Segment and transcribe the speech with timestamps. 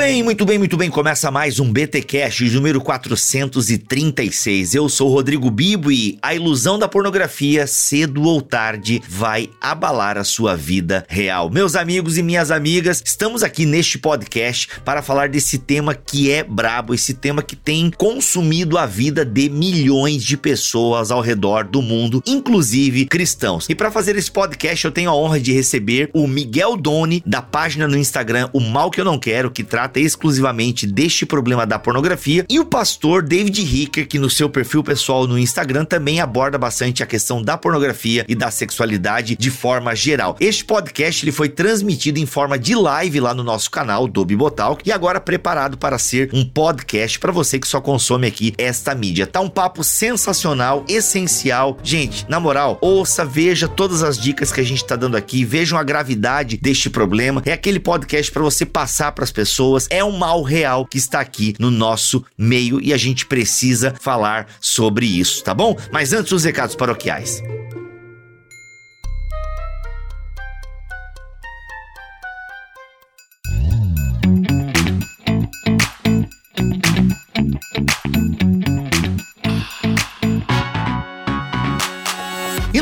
[0.00, 0.88] Bem, muito bem, muito bem.
[0.88, 4.74] Começa mais um BT Cash número 436.
[4.74, 10.24] Eu sou Rodrigo Bibo e a ilusão da pornografia, cedo ou tarde, vai abalar a
[10.24, 11.50] sua vida real.
[11.50, 16.42] Meus amigos e minhas amigas, estamos aqui neste podcast para falar desse tema que é
[16.42, 21.82] brabo, esse tema que tem consumido a vida de milhões de pessoas ao redor do
[21.82, 23.66] mundo, inclusive cristãos.
[23.68, 27.42] E para fazer esse podcast, eu tenho a honra de receber o Miguel Doni da
[27.42, 31.78] página no Instagram O Mal que eu não quero, que trata exclusivamente deste problema da
[31.78, 36.58] pornografia, e o pastor David Ricker, que no seu perfil pessoal no Instagram também aborda
[36.58, 40.36] bastante a questão da pornografia e da sexualidade de forma geral.
[40.38, 44.86] Este podcast ele foi transmitido em forma de live lá no nosso canal do Bibotalk
[44.86, 49.26] e agora preparado para ser um podcast para você que só consome aqui esta mídia.
[49.26, 51.78] Tá um papo sensacional, essencial.
[51.82, 55.78] Gente, na moral, ouça, veja todas as dicas que a gente tá dando aqui, vejam
[55.78, 57.42] a gravidade deste problema.
[57.46, 60.98] É aquele podcast para você passar para as pessoas pessoas, é um mal real que
[60.98, 65.76] está aqui no nosso meio e a gente precisa falar sobre isso, tá bom?
[65.92, 67.42] Mas antes os recados paroquiais.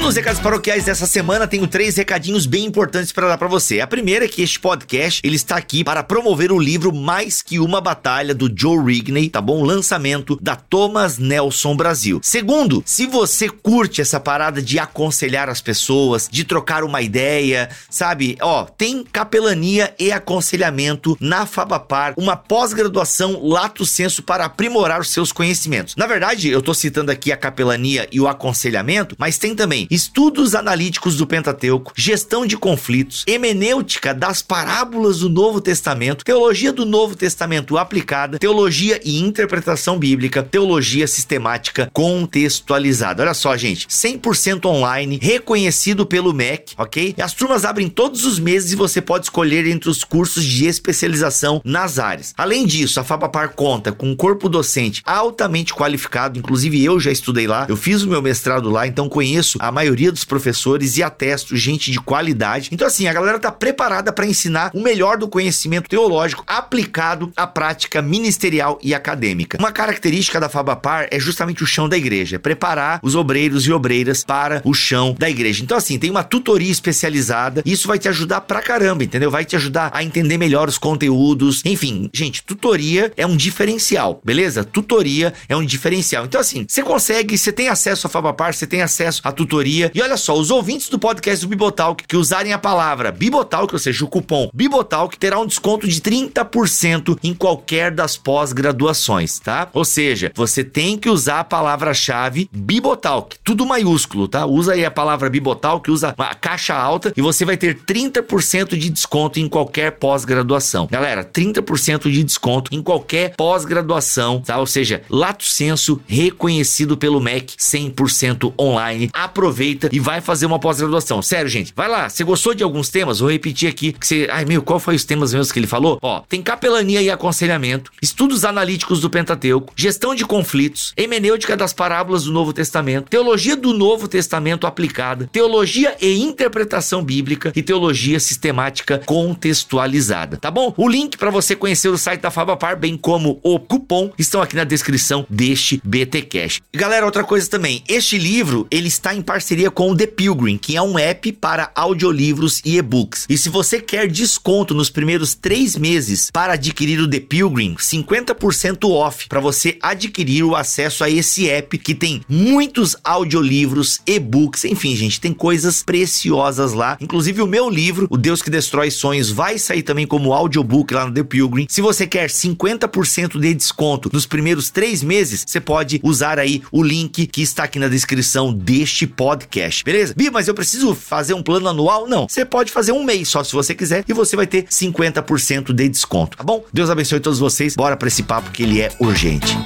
[0.09, 3.83] Nos recados paroquiais dessa semana tenho três recadinhos bem importantes para dar para você.
[3.83, 7.59] A primeira é que este podcast ele está aqui para promover o livro Mais que
[7.59, 9.63] uma batalha do Joe Rigney, tá bom?
[9.63, 12.21] Lançamento da Thomas Nelson Brasil.
[12.23, 18.39] Segundo, se você curte essa parada de aconselhar as pessoas, de trocar uma ideia, sabe?
[18.41, 25.33] Ó, tem capelania e aconselhamento na Fabapar, uma pós-graduação lato senso para aprimorar os seus
[25.33, 25.95] conhecimentos.
[25.97, 30.55] Na verdade, eu tô citando aqui a capelania e o aconselhamento, mas tem também estudos
[30.55, 37.17] analíticos do Pentateuco, gestão de conflitos, hemenêutica das parábolas do Novo Testamento, teologia do Novo
[37.17, 43.25] Testamento aplicada, teologia e interpretação bíblica, teologia sistemática contextualizada.
[43.25, 47.17] Olha só, gente, 100% online, reconhecido pelo MEC, ok?
[47.19, 51.61] As turmas abrem todos os meses e você pode escolher entre os cursos de especialização
[51.65, 52.33] nas áreas.
[52.39, 57.49] Além disso, a Fabapar conta com um corpo docente altamente qualificado, inclusive eu já estudei
[57.49, 61.03] lá, eu fiz o meu mestrado lá, então conheço a maioria maioria dos professores e
[61.03, 62.69] atesto gente de qualidade.
[62.73, 67.47] Então, assim, a galera tá preparada para ensinar o melhor do conhecimento teológico aplicado à
[67.47, 69.57] prática ministerial e acadêmica.
[69.59, 73.73] Uma característica da Fabapar é justamente o chão da igreja, é preparar os obreiros e
[73.73, 75.63] obreiras para o chão da igreja.
[75.63, 79.31] Então, assim, tem uma tutoria especializada, isso vai te ajudar pra caramba, entendeu?
[79.31, 81.63] Vai te ajudar a entender melhor os conteúdos.
[81.65, 84.65] Enfim, gente, tutoria é um diferencial, beleza?
[84.65, 86.27] Tutoria é um diferencial.
[86.27, 90.03] Então, assim, você consegue, você tem acesso à Fabapar, você tem acesso à tutoria e
[90.03, 94.05] olha só, os ouvintes do podcast do Bibotalk que usarem a palavra Bibotalk, ou seja,
[94.05, 99.69] o cupom Bibotalk, terá um desconto de 30% em qualquer das pós-graduações, tá?
[99.75, 104.47] Ou seja, você tem que usar a palavra-chave Bibotalk, tudo maiúsculo, tá?
[104.47, 108.89] Usa aí a palavra Bibotalk, usa a caixa alta e você vai ter 30% de
[108.89, 110.89] desconto em qualquer pós-graduação.
[110.91, 114.59] Galera, 30% de desconto em qualquer pós-graduação, tá?
[114.59, 119.11] Ou seja, lato senso reconhecido pelo MEC 100% online.
[119.13, 121.21] Aproveita aproveita e vai fazer uma pós-graduação.
[121.21, 122.09] Sério, gente, vai lá.
[122.09, 123.19] Você gostou de alguns temas?
[123.19, 124.29] Vou repetir aqui que você.
[124.31, 125.99] Ai, meu, qual foi os temas mesmo que ele falou?
[126.01, 132.25] Ó, tem capelania e aconselhamento, estudos analíticos do Pentateuco, gestão de conflitos, hemenêutica das parábolas
[132.25, 139.01] do Novo Testamento, teologia do Novo Testamento aplicada, teologia e interpretação bíblica e teologia sistemática
[139.05, 140.73] contextualizada, tá bom?
[140.77, 144.55] O link para você conhecer o site da Fabapar, bem como o cupom, estão aqui
[144.55, 146.61] na descrição deste BT Cash.
[146.75, 150.59] Galera, outra coisa também, este livro ele está em parceria parceria com o The Pilgrim,
[150.59, 153.25] que é um app para audiolivros e e-books.
[153.31, 158.91] E se você quer desconto nos primeiros três meses para adquirir o The Pilgrim, 50%
[158.91, 164.95] off para você adquirir o acesso a esse app que tem muitos audiolivros, e-books, enfim,
[164.95, 166.99] gente, tem coisas preciosas lá.
[167.01, 171.07] Inclusive o meu livro, O Deus que Destrói Sonhos, vai sair também como audiobook lá
[171.07, 171.67] no The Pilgrim.
[171.71, 176.83] Se você quer 50% de desconto nos primeiros três meses, você pode usar aí o
[176.83, 180.15] link que está aqui na descrição deste podcast podcast, beleza?
[180.17, 182.09] Bi, mas eu preciso fazer um plano anual?
[182.09, 185.73] Não, você pode fazer um mês só se você quiser e você vai ter 50%
[185.73, 186.65] de desconto, tá bom?
[186.73, 187.77] Deus abençoe todos vocês.
[187.77, 189.57] Bora para esse papo que ele é urgente.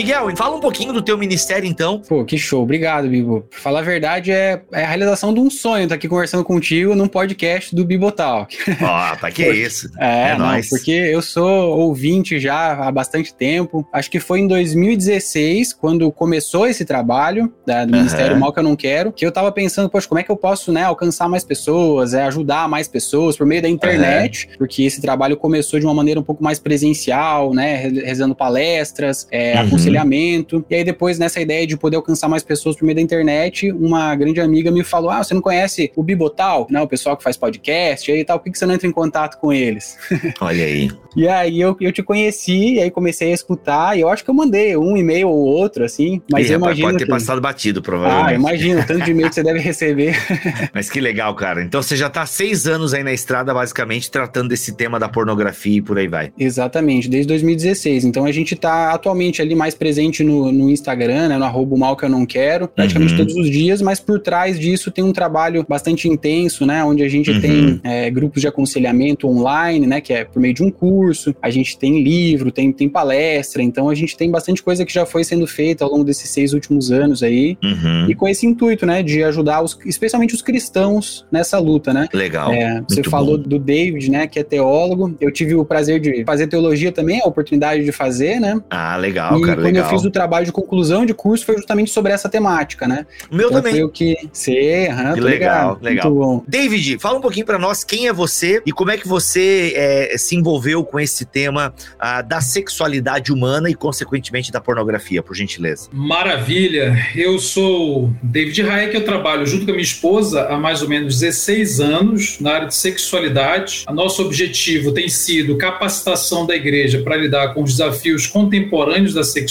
[0.00, 2.00] Miguel, fala um pouquinho do teu ministério, então.
[2.00, 2.62] Pô, que show.
[2.62, 3.42] Obrigado, Bibo.
[3.50, 6.94] Pra falar a verdade, é, é a realização de um sonho estar aqui conversando contigo
[6.94, 8.56] num podcast do Bibotalk.
[8.80, 9.90] Ó, oh, tá que isso.
[9.98, 10.70] É, é não, nóis.
[10.70, 13.86] porque eu sou ouvinte já há bastante tempo.
[13.92, 17.98] Acho que foi em 2016, quando começou esse trabalho da, do uhum.
[17.98, 20.36] Ministério Mal Que Eu Não Quero, que eu tava pensando, poxa, como é que eu
[20.36, 24.58] posso, né, alcançar mais pessoas, é, ajudar mais pessoas por meio da internet, uhum.
[24.60, 29.60] porque esse trabalho começou de uma maneira um pouco mais presencial, né, rezando palestras, é,
[29.60, 29.89] uhum.
[29.90, 33.70] Aconselhamento, e aí depois nessa ideia de poder alcançar mais pessoas por meio da internet,
[33.72, 37.22] uma grande amiga me falou, ah, você não conhece o Bibotal, né, o pessoal que
[37.22, 39.96] faz podcast e tal, por que, você não entra em contato com eles?
[40.40, 40.90] Olha aí.
[41.16, 44.30] e aí eu, eu te conheci, e aí comecei a escutar, e eu acho que
[44.30, 46.88] eu mandei um e-mail ou outro, assim, mas e, eu imagino...
[46.88, 47.10] Pode ter que...
[47.10, 48.30] passado batido, provavelmente.
[48.30, 50.16] Ah, imagino, tanto de e-mail que você deve receber.
[50.74, 51.62] mas que legal, cara.
[51.62, 55.78] Então você já tá seis anos aí na estrada, basicamente, tratando desse tema da pornografia
[55.78, 56.32] e por aí vai.
[56.38, 58.04] Exatamente, desde 2016.
[58.04, 61.96] Então a gente tá atualmente ali mais presente no, no Instagram, né, no arroba mal
[61.96, 63.18] que eu não quero, praticamente uhum.
[63.18, 67.08] todos os dias, mas por trás disso tem um trabalho bastante intenso, né, onde a
[67.08, 67.40] gente uhum.
[67.40, 71.50] tem é, grupos de aconselhamento online, né, que é por meio de um curso, a
[71.50, 75.24] gente tem livro, tem, tem palestra, então a gente tem bastante coisa que já foi
[75.24, 78.10] sendo feita ao longo desses seis últimos anos aí, uhum.
[78.10, 82.08] e com esse intuito, né, de ajudar os, especialmente os cristãos nessa luta, né.
[82.12, 82.52] Legal.
[82.52, 83.48] É, você falou bom.
[83.48, 87.26] do David, né, que é teólogo, eu tive o prazer de fazer teologia também, a
[87.26, 88.60] oportunidade de fazer, né.
[88.70, 89.84] Ah, legal, e cara, quando legal.
[89.84, 93.06] eu fiz o trabalho de conclusão de curso foi justamente sobre essa temática, né.
[93.30, 93.74] O meu então, também.
[93.74, 94.16] Foi o que...
[94.32, 96.10] Você, aham, que legal, legal.
[96.10, 96.44] Muito bom.
[96.46, 100.18] David, fala um pouquinho para nós quem é você e como é que você é,
[100.18, 105.88] se envolveu com esse tema ah, da sexualidade humana e, consequentemente, da pornografia, por gentileza.
[105.92, 106.96] Maravilha.
[107.14, 111.18] Eu sou David Hayek, eu trabalho junto com a minha esposa há mais ou menos
[111.18, 113.84] 16 anos na área de sexualidade.
[113.88, 119.24] O nosso objetivo tem sido capacitação da igreja para lidar com os desafios contemporâneos da
[119.24, 119.49] sexualidade.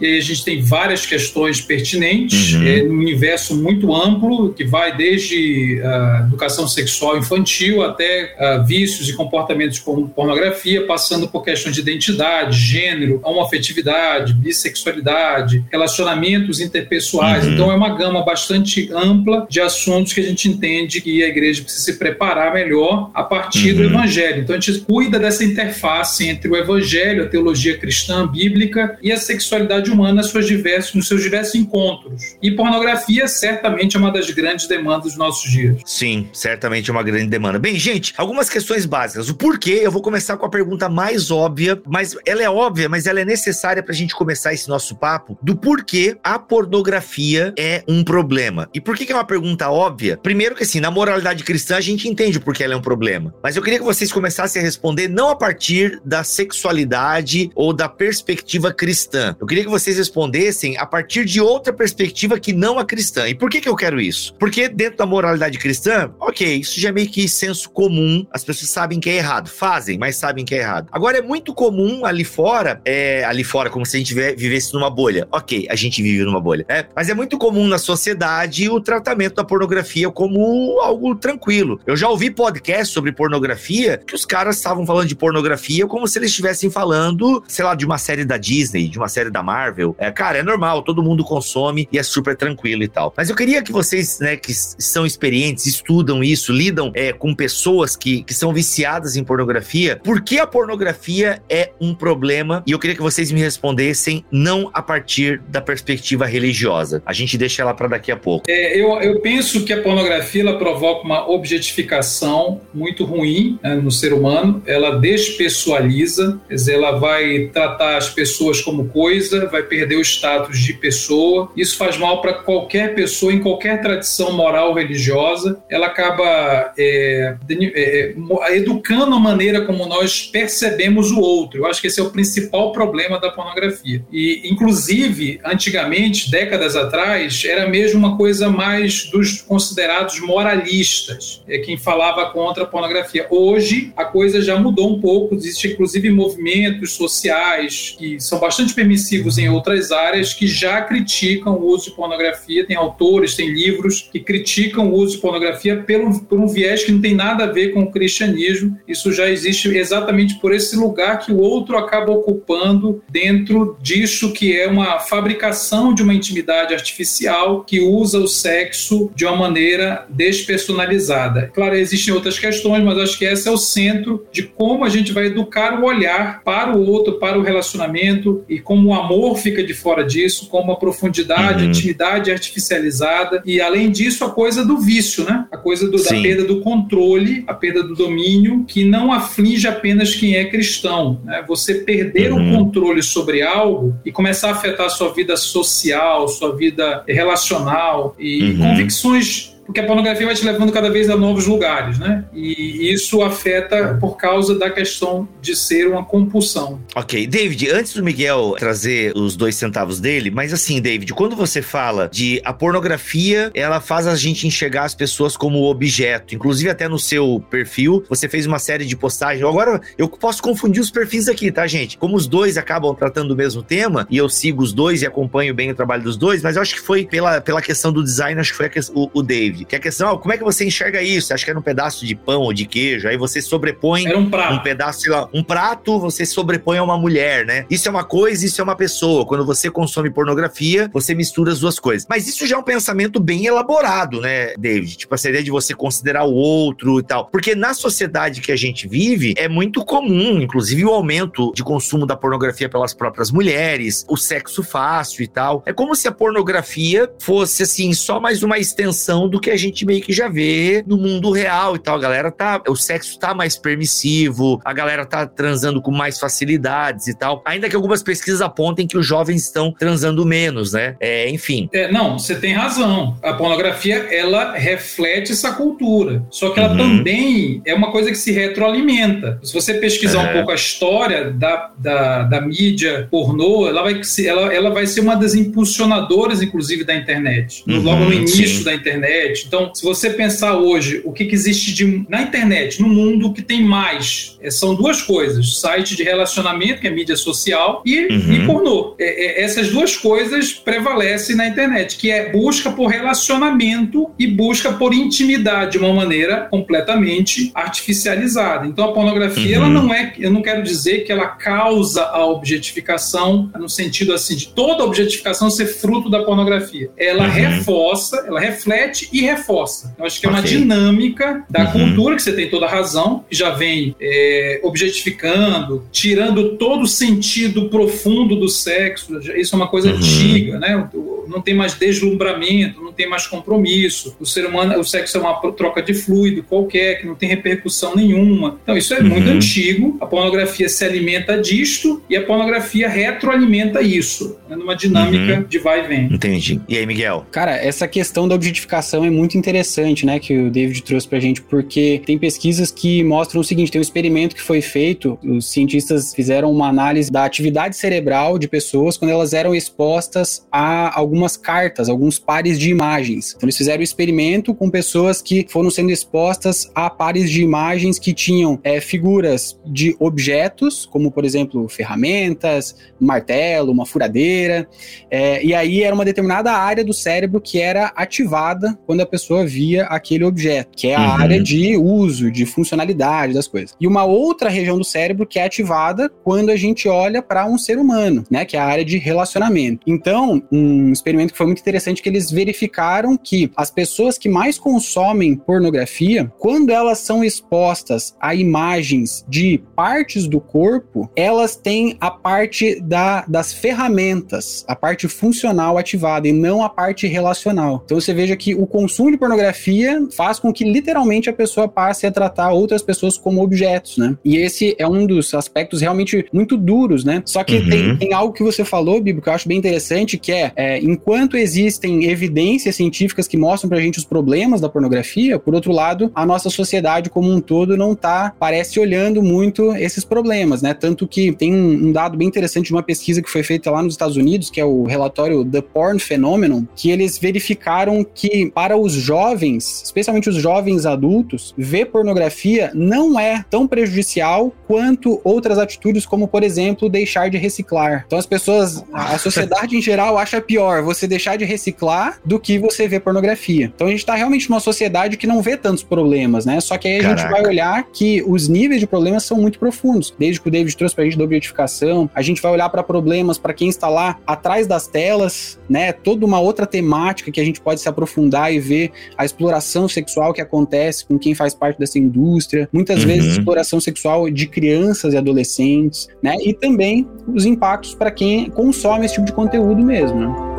[0.00, 2.66] E aí a gente tem várias questões pertinentes, uhum.
[2.66, 9.08] é, um universo muito amplo, que vai desde uh, educação sexual infantil até uh, vícios
[9.08, 17.44] e comportamentos como pornografia, passando por questões de identidade, gênero, homoafetividade, bissexualidade, relacionamentos interpessoais.
[17.44, 17.52] Uhum.
[17.52, 21.62] Então é uma gama bastante ampla de assuntos que a gente entende que a igreja
[21.62, 23.76] precisa se preparar melhor a partir uhum.
[23.76, 24.42] do evangelho.
[24.42, 29.15] Então a gente cuida dessa interface entre o evangelho, a teologia cristã bíblica e a
[29.16, 32.36] sexualidade humana suas diversos, nos seus diversos encontros.
[32.42, 35.80] E pornografia certamente é uma das grandes demandas dos nossos dias.
[35.84, 37.58] Sim, certamente é uma grande demanda.
[37.58, 39.28] Bem, gente, algumas questões básicas.
[39.28, 43.06] O porquê, eu vou começar com a pergunta mais óbvia, mas ela é óbvia, mas
[43.06, 47.82] ela é necessária para a gente começar esse nosso papo, do porquê a pornografia é
[47.86, 48.68] um problema.
[48.74, 50.16] E por que, que é uma pergunta óbvia?
[50.16, 53.34] Primeiro que assim, na moralidade cristã a gente entende por que ela é um problema.
[53.42, 57.88] Mas eu queria que vocês começassem a responder não a partir da sexualidade ou da
[57.88, 59.05] perspectiva cristã.
[59.40, 63.28] Eu queria que vocês respondessem a partir de outra perspectiva que não a cristã.
[63.28, 64.34] E por que, que eu quero isso?
[64.38, 68.70] Porque dentro da moralidade cristã, ok, isso já é meio que senso comum, as pessoas
[68.70, 70.88] sabem que é errado, fazem, mas sabem que é errado.
[70.90, 74.90] Agora é muito comum ali fora, é, ali fora, como se a gente vivesse numa
[74.90, 75.26] bolha.
[75.30, 76.86] Ok, a gente vive numa bolha, né?
[76.94, 81.80] Mas é muito comum na sociedade o tratamento da pornografia como algo tranquilo.
[81.86, 86.18] Eu já ouvi podcast sobre pornografia que os caras estavam falando de pornografia como se
[86.18, 89.94] eles estivessem falando, sei lá, de uma série da Disney, de uma série da Marvel.
[89.98, 93.12] É, cara, é normal, todo mundo consome e é super tranquilo e tal.
[93.16, 97.94] Mas eu queria que vocês, né, que são experientes, estudam isso, lidam é, com pessoas
[97.94, 102.62] que, que são viciadas em pornografia, por que a pornografia é um problema?
[102.66, 107.02] E eu queria que vocês me respondessem não a partir da perspectiva religiosa.
[107.04, 108.46] A gente deixa ela para daqui a pouco.
[108.48, 113.90] É, eu, eu penso que a pornografia ela provoca uma objetificação muito ruim né, no
[113.90, 114.62] ser humano.
[114.66, 120.58] Ela despessoaliza, quer dizer, ela vai tratar as pessoas como coisa, vai perder o status
[120.58, 121.50] de pessoa.
[121.56, 125.62] Isso faz mal para qualquer pessoa em qualquer tradição moral religiosa.
[125.68, 131.60] Ela acaba é, é, é, educando a maneira como nós percebemos o outro.
[131.60, 134.04] Eu acho que esse é o principal problema da pornografia.
[134.12, 141.76] E, inclusive, antigamente, décadas atrás, era mesmo uma coisa mais dos considerados moralistas, é quem
[141.76, 143.26] falava contra a pornografia.
[143.30, 149.38] Hoje, a coisa já mudou um pouco, existe inclusive movimentos sociais que são bastante permissivos
[149.38, 152.66] em outras áreas que já criticam o uso de pornografia.
[152.66, 156.92] Tem autores, tem livros que criticam o uso de pornografia pelo, por um viés que
[156.92, 158.78] não tem nada a ver com o cristianismo.
[158.86, 164.58] Isso já existe exatamente por esse lugar que o outro acaba ocupando dentro disso que
[164.58, 171.50] é uma fabricação de uma intimidade artificial que usa o sexo de uma maneira despersonalizada.
[171.54, 175.12] Claro, existem outras questões, mas acho que esse é o centro de como a gente
[175.12, 179.62] vai educar o olhar para o outro, para o relacionamento e como o amor fica
[179.62, 181.68] de fora disso, como a profundidade, uhum.
[181.68, 185.46] a intimidade artificializada e além disso a coisa do vício, né?
[185.52, 190.14] A coisa do, da perda do controle, a perda do domínio, que não aflige apenas
[190.14, 191.20] quem é cristão.
[191.24, 191.44] Né?
[191.46, 192.54] Você perder uhum.
[192.54, 198.16] o controle sobre algo e começar a afetar a sua vida social, sua vida relacional
[198.18, 198.58] e uhum.
[198.58, 202.24] convicções porque a pornografia vai te levando cada vez a novos lugares, né?
[202.32, 206.80] E isso afeta por causa da questão de ser uma compulsão.
[206.94, 207.26] Ok.
[207.26, 212.08] David, antes do Miguel trazer os dois centavos dele, mas assim, David, quando você fala
[212.10, 216.34] de a pornografia, ela faz a gente enxergar as pessoas como objeto.
[216.34, 219.44] Inclusive, até no seu perfil, você fez uma série de postagens.
[219.44, 221.98] Agora, eu posso confundir os perfis aqui, tá, gente?
[221.98, 225.54] Como os dois acabam tratando o mesmo tema, e eu sigo os dois e acompanho
[225.54, 228.40] bem o trabalho dos dois, mas eu acho que foi pela, pela questão do design,
[228.40, 229.55] acho que foi o, o David.
[229.56, 231.32] David, que é a questão, como é que você enxerga isso?
[231.32, 234.54] Acho que era um pedaço de pão ou de queijo, aí você sobrepõe um, prato.
[234.54, 237.64] um pedaço, sei lá, um prato, você sobrepõe a uma mulher, né?
[237.70, 239.24] Isso é uma coisa, isso é uma pessoa.
[239.24, 242.06] Quando você consome pornografia, você mistura as duas coisas.
[242.08, 244.96] Mas isso já é um pensamento bem elaborado, né, David?
[244.96, 247.26] Tipo, essa ideia de você considerar o outro e tal.
[247.26, 252.06] Porque na sociedade que a gente vive, é muito comum, inclusive o aumento de consumo
[252.06, 255.62] da pornografia pelas próprias mulheres, o sexo fácil e tal.
[255.66, 259.84] É como se a pornografia fosse, assim, só mais uma extensão do que a gente
[259.84, 261.96] meio que já vê no mundo real e tal.
[261.96, 262.62] A galera tá.
[262.68, 267.42] O sexo tá mais permissivo, a galera tá transando com mais facilidades e tal.
[267.44, 270.96] Ainda que algumas pesquisas apontem que os jovens estão transando menos, né?
[271.00, 271.68] É, enfim.
[271.72, 273.16] É, não, você tem razão.
[273.22, 276.24] A pornografia, ela reflete essa cultura.
[276.30, 276.98] Só que ela uhum.
[276.98, 279.38] também é uma coisa que se retroalimenta.
[279.42, 284.54] Se você pesquisar um pouco a história da, da, da mídia pornô, ela vai, ela,
[284.54, 287.62] ela vai ser uma das impulsionadoras, inclusive, da internet.
[287.66, 288.64] Uhum, Logo no início sim.
[288.64, 289.44] da internet internet.
[289.46, 293.42] Então, se você pensar hoje o que, que existe de, na internet, no mundo, que
[293.42, 298.32] tem mais, é, são duas coisas: site de relacionamento, que é mídia social, e, uhum.
[298.32, 298.94] e pornô.
[298.98, 304.72] É, é, essas duas coisas prevalecem na internet, que é busca por relacionamento e busca
[304.72, 308.66] por intimidade de uma maneira completamente artificializada.
[308.66, 309.64] Então, a pornografia, uhum.
[309.64, 314.36] ela não é, eu não quero dizer que ela causa a objetificação no sentido assim
[314.36, 316.90] de toda objetificação ser fruto da pornografia.
[316.96, 317.30] Ela uhum.
[317.30, 319.94] reforça, ela reflete e reforça.
[319.98, 321.72] Eu acho que é uma dinâmica da uhum.
[321.72, 326.88] cultura, que você tem toda a razão, que já vem é, objetificando, tirando todo o
[326.88, 329.18] sentido profundo do sexo.
[329.36, 329.96] Isso é uma coisa uhum.
[329.96, 330.88] antiga, né?
[331.28, 334.16] Não tem mais deslumbramento, não tem mais compromisso.
[334.20, 337.94] O ser humano, o sexo é uma troca de fluido qualquer, que não tem repercussão
[337.94, 338.58] nenhuma.
[338.62, 339.08] Então, isso é uhum.
[339.08, 339.96] muito antigo.
[340.00, 344.56] A pornografia se alimenta disto e a pornografia retroalimenta isso, né?
[344.56, 345.44] numa dinâmica uhum.
[345.44, 346.04] de vai e vem.
[346.12, 346.60] Entendi.
[346.68, 347.26] E aí, Miguel?
[347.30, 351.42] Cara, essa questão da objetificação é muito interessante, né, que o David trouxe pra gente,
[351.42, 356.14] porque tem pesquisas que mostram o seguinte: tem um experimento que foi feito, os cientistas
[356.14, 361.88] fizeram uma análise da atividade cerebral de pessoas quando elas eram expostas a algumas cartas,
[361.88, 363.32] alguns pares de imagens.
[363.34, 367.98] Então, eles fizeram um experimento com pessoas que foram sendo expostas a pares de imagens
[367.98, 374.68] que tinham é, figuras de objetos, como por exemplo ferramentas, um martelo, uma furadeira,
[375.10, 379.46] é, e aí era uma determinada área do cérebro que era ativada quando a pessoa
[379.46, 381.22] via aquele objeto, que é a uhum.
[381.22, 383.74] área de uso, de funcionalidade das coisas.
[383.80, 387.56] E uma outra região do cérebro que é ativada quando a gente olha para um
[387.56, 389.80] ser humano, né, que é a área de relacionamento.
[389.86, 394.58] Então, um experimento que foi muito interessante que eles verificaram que as pessoas que mais
[394.58, 402.10] consomem pornografia, quando elas são expostas a imagens de partes do corpo, elas têm a
[402.10, 407.82] parte da, das ferramentas, a parte funcional ativada e não a parte relacional.
[407.84, 412.06] Então você veja que o consumo de pornografia faz com que literalmente a pessoa passe
[412.06, 414.16] a tratar outras pessoas como objetos, né?
[414.24, 417.22] E esse é um dos aspectos realmente muito duros, né?
[417.24, 417.68] Só que uhum.
[417.68, 420.80] tem, tem, algo que você falou, Bibo, que eu acho bem interessante, que é, é,
[420.96, 426.10] enquanto existem evidências científicas que mostram pra gente os problemas da pornografia, por outro lado,
[426.14, 430.72] a nossa sociedade como um todo não tá, parece, olhando muito esses problemas, né?
[430.72, 433.82] Tanto que tem um, um dado bem interessante de uma pesquisa que foi feita lá
[433.82, 438.76] nos Estados Unidos, que é o relatório The Porn Phenomenon, que eles verificaram que para
[438.76, 446.06] os jovens, especialmente os jovens adultos, ver pornografia não é tão prejudicial quanto outras atitudes,
[446.06, 448.04] como por exemplo, deixar de reciclar.
[448.06, 452.58] Então as pessoas, a sociedade em geral acha pior você deixar de reciclar do que
[452.58, 453.70] você vê pornografia.
[453.74, 456.60] Então a gente tá realmente numa sociedade que não vê tantos problemas, né?
[456.60, 457.20] Só que aí a Caraca.
[457.20, 460.14] gente vai olhar que os níveis de problemas são muito profundos.
[460.18, 463.36] Desde que o David trouxe pra gente da objetificação, a gente vai olhar para problemas
[463.38, 465.92] para quem está lá atrás das telas, né?
[465.92, 470.32] Toda uma outra temática que a gente pode se aprofundar e ver a exploração sexual
[470.32, 472.68] que acontece com quem faz parte dessa indústria.
[472.72, 473.08] Muitas uhum.
[473.08, 476.36] vezes exploração sexual de crianças e adolescentes, né?
[476.44, 480.55] E também os impactos para quem consome esse tipo de conteúdo mesmo, né?